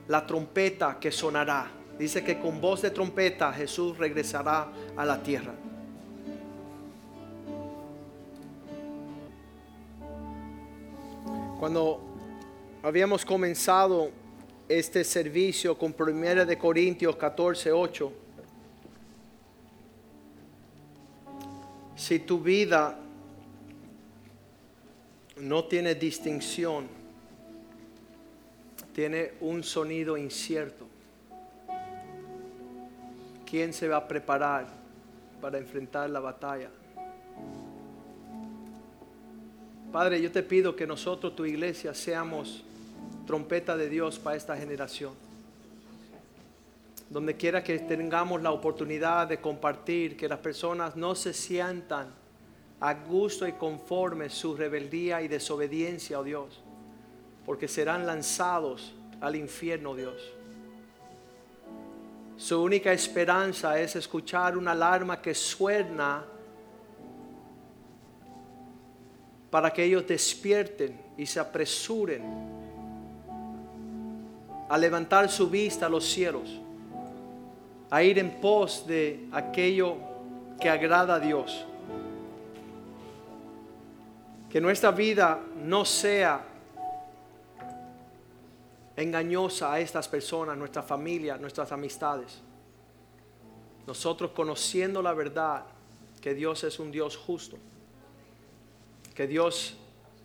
la 0.09 0.26
trompeta 0.26 0.98
que 1.00 1.12
sonará. 1.12 1.70
Dice 1.96 2.24
que 2.24 2.40
con 2.40 2.61
voz 2.61 2.83
de 2.83 2.90
trompeta 2.90 3.52
Jesús 3.52 3.96
regresará 3.96 4.66
a 4.96 5.05
la 5.05 5.22
tierra. 5.22 5.55
Cuando 11.61 12.00
habíamos 12.83 13.24
comenzado 13.24 14.26
este 14.68 15.05
servicio 15.05 15.79
con 15.79 15.94
1 15.96 16.44
de 16.44 16.59
Corintios 16.59 17.16
14, 17.16 17.72
8, 17.72 18.12
si 21.94 22.18
tu 22.20 22.40
vida 22.40 22.98
no 25.38 25.64
tiene 25.64 25.94
distinción, 25.94 26.88
tiene 28.92 29.33
un 29.40 29.62
sonido 29.62 30.16
incierto, 30.16 30.87
¿quién 33.48 33.72
se 33.72 33.88
va 33.88 33.98
a 33.98 34.09
preparar 34.09 34.66
para 35.40 35.59
enfrentar 35.59 36.11
la 36.11 36.20
batalla? 36.20 36.70
Padre, 39.92 40.20
yo 40.20 40.31
te 40.31 40.42
pido 40.42 40.74
que 40.74 40.87
nosotros, 40.87 41.37
tu 41.37 41.46
iglesia, 41.46 41.94
seamos 41.94 42.65
trompeta 43.27 43.77
de 43.77 43.89
Dios 43.89 44.19
para 44.19 44.37
esta 44.37 44.57
generación. 44.57 45.12
Donde 47.11 47.37
quiera 47.37 47.62
que 47.62 47.79
tengamos 47.79 48.43
la 48.43 48.53
oportunidad 48.53 49.27
de 49.27 49.41
compartir, 49.41 50.17
que 50.17 50.29
las 50.29 50.39
personas 50.39 50.97
no 50.97 51.15
se 51.15 51.33
sientan 51.33 52.15
a 52.81 52.95
gusto 52.95 53.47
y 53.47 53.53
conforme 53.53 54.29
su 54.29 54.57
rebeldía 54.57 55.23
y 55.23 55.29
desobediencia, 55.29 56.19
oh 56.21 56.25
Dios, 56.25 56.62
porque 57.45 57.69
serán 57.69 58.07
lanzados 58.07 58.95
al 59.21 59.37
infierno, 59.37 59.95
Dios. 59.95 60.33
Su 62.37 62.62
única 62.62 62.93
esperanza 62.93 63.81
es 63.81 63.97
escuchar 63.97 64.57
una 64.57 64.73
alarma 64.73 65.23
que 65.23 65.35
suena 65.35 66.25
para 69.51 69.73
que 69.73 69.85
ellos 69.85 70.07
despierten 70.07 71.01
y 71.17 71.25
se 71.25 71.41
apresuren 71.41 72.65
a 74.68 74.79
levantar 74.79 75.29
su 75.29 75.48
vista 75.48 75.87
a 75.87 75.88
los 75.88 76.05
cielos, 76.05 76.48
a 77.90 78.02
ir 78.02 78.18
en 78.18 78.40
pos 78.40 78.87
de 78.87 79.29
aquello 79.33 79.96
que 80.61 80.68
agrada 80.68 81.14
a 81.14 81.20
Dios. 81.20 81.64
Que 84.50 84.61
nuestra 84.61 84.90
vida 84.90 85.40
no 85.62 85.85
sea 85.85 86.44
engañosa 88.96 89.72
a 89.72 89.81
estas 89.81 90.09
personas, 90.09 90.57
nuestra 90.57 90.83
familia, 90.83 91.37
nuestras 91.37 91.70
amistades. 91.70 92.40
Nosotros 93.87 94.31
conociendo 94.33 95.02
la 95.02 95.12
verdad, 95.12 95.64
que 96.20 96.35
Dios 96.35 96.64
es 96.64 96.81
un 96.81 96.90
Dios 96.90 97.16
justo, 97.16 97.57
que 99.14 99.29
Dios 99.29 99.76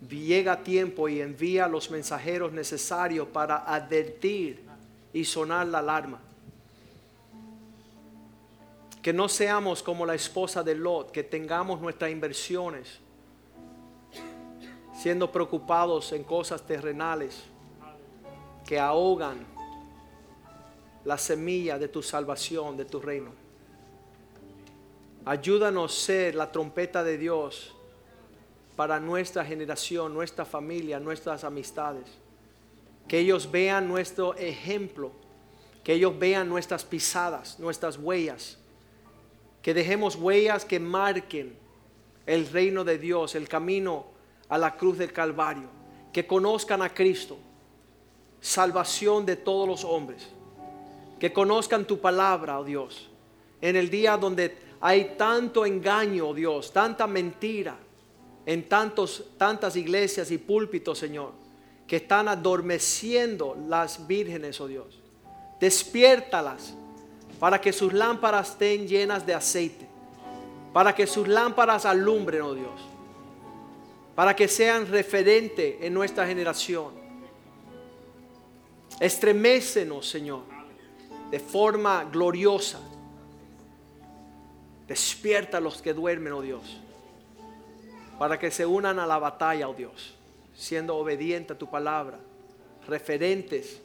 llega 0.08 0.52
a 0.52 0.62
tiempo 0.62 1.08
y 1.08 1.20
envía 1.20 1.68
los 1.68 1.90
mensajeros 1.90 2.52
necesarios 2.52 3.28
para 3.28 3.58
advertir 3.58 4.64
y 5.12 5.24
sonar 5.24 5.66
la 5.66 5.78
alarma. 5.78 6.20
Que 9.00 9.12
no 9.12 9.28
seamos 9.28 9.82
como 9.82 10.06
la 10.06 10.14
esposa 10.14 10.62
de 10.62 10.74
Lot, 10.74 11.10
que 11.10 11.22
tengamos 11.22 11.80
nuestras 11.80 12.10
inversiones 12.10 13.00
siendo 15.02 15.32
preocupados 15.32 16.12
en 16.12 16.22
cosas 16.22 16.62
terrenales 16.62 17.42
que 18.64 18.78
ahogan 18.78 19.44
la 21.04 21.18
semilla 21.18 21.78
de 21.78 21.88
tu 21.88 22.02
salvación, 22.02 22.76
de 22.76 22.84
tu 22.84 23.00
reino. 23.00 23.32
Ayúdanos 25.24 25.92
a 25.92 26.06
ser 26.06 26.34
la 26.36 26.52
trompeta 26.52 27.02
de 27.02 27.18
Dios 27.18 27.74
para 28.82 28.98
nuestra 28.98 29.44
generación, 29.44 30.12
nuestra 30.12 30.44
familia, 30.44 30.98
nuestras 30.98 31.44
amistades. 31.44 32.02
Que 33.06 33.20
ellos 33.20 33.48
vean 33.48 33.86
nuestro 33.86 34.34
ejemplo, 34.34 35.12
que 35.84 35.92
ellos 35.92 36.18
vean 36.18 36.48
nuestras 36.48 36.84
pisadas, 36.84 37.60
nuestras 37.60 37.96
huellas. 37.96 38.58
Que 39.62 39.72
dejemos 39.72 40.16
huellas 40.16 40.64
que 40.64 40.80
marquen 40.80 41.54
el 42.26 42.48
reino 42.48 42.82
de 42.82 42.98
Dios, 42.98 43.36
el 43.36 43.48
camino 43.48 44.06
a 44.48 44.58
la 44.58 44.76
cruz 44.76 44.98
del 44.98 45.12
Calvario. 45.12 45.68
Que 46.12 46.26
conozcan 46.26 46.82
a 46.82 46.92
Cristo, 46.92 47.38
salvación 48.40 49.24
de 49.24 49.36
todos 49.36 49.68
los 49.68 49.84
hombres. 49.84 50.28
Que 51.20 51.32
conozcan 51.32 51.84
tu 51.84 52.00
palabra, 52.00 52.58
oh 52.58 52.64
Dios, 52.64 53.08
en 53.60 53.76
el 53.76 53.88
día 53.88 54.16
donde 54.16 54.56
hay 54.80 55.14
tanto 55.16 55.64
engaño, 55.64 56.30
oh 56.30 56.34
Dios, 56.34 56.72
tanta 56.72 57.06
mentira 57.06 57.78
en 58.46 58.68
tantos, 58.68 59.24
tantas 59.38 59.76
iglesias 59.76 60.30
y 60.30 60.38
púlpitos, 60.38 60.98
Señor, 60.98 61.32
que 61.86 61.96
están 61.96 62.28
adormeciendo 62.28 63.56
las 63.68 64.06
vírgenes, 64.06 64.60
oh 64.60 64.66
Dios. 64.66 65.00
Despiértalas 65.60 66.74
para 67.38 67.60
que 67.60 67.72
sus 67.72 67.92
lámparas 67.92 68.50
estén 68.50 68.86
llenas 68.86 69.26
de 69.26 69.34
aceite, 69.34 69.86
para 70.72 70.94
que 70.94 71.06
sus 71.06 71.28
lámparas 71.28 71.84
alumbren, 71.84 72.42
oh 72.42 72.54
Dios, 72.54 72.80
para 74.14 74.34
que 74.34 74.48
sean 74.48 74.86
referente 74.86 75.78
en 75.82 75.94
nuestra 75.94 76.26
generación 76.26 77.02
Estremecenos, 79.02 80.08
Señor, 80.08 80.42
de 81.30 81.40
forma 81.40 82.04
gloriosa. 82.04 82.78
Despierta 84.86 85.56
a 85.56 85.60
los 85.60 85.82
que 85.82 85.92
duermen, 85.92 86.32
oh 86.32 86.40
Dios, 86.40 86.80
para 88.18 88.38
que 88.38 88.50
se 88.50 88.66
unan 88.66 88.98
a 88.98 89.06
la 89.06 89.18
batalla, 89.18 89.68
oh 89.68 89.74
Dios, 89.74 90.14
siendo 90.54 90.96
obediente 90.96 91.52
a 91.52 91.58
tu 91.58 91.68
palabra, 91.68 92.18
referentes 92.86 93.82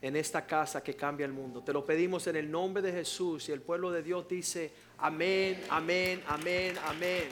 en 0.00 0.16
esta 0.16 0.44
casa 0.44 0.82
que 0.82 0.94
cambia 0.94 1.24
el 1.24 1.32
mundo. 1.32 1.62
Te 1.62 1.72
lo 1.72 1.84
pedimos 1.84 2.26
en 2.26 2.36
el 2.36 2.50
nombre 2.50 2.82
de 2.82 2.92
Jesús 2.92 3.48
y 3.48 3.52
el 3.52 3.62
pueblo 3.62 3.92
de 3.92 4.02
Dios 4.02 4.28
dice, 4.28 4.72
amén, 4.98 5.62
amén, 5.70 6.22
amén, 6.26 6.76
amén. 6.84 7.28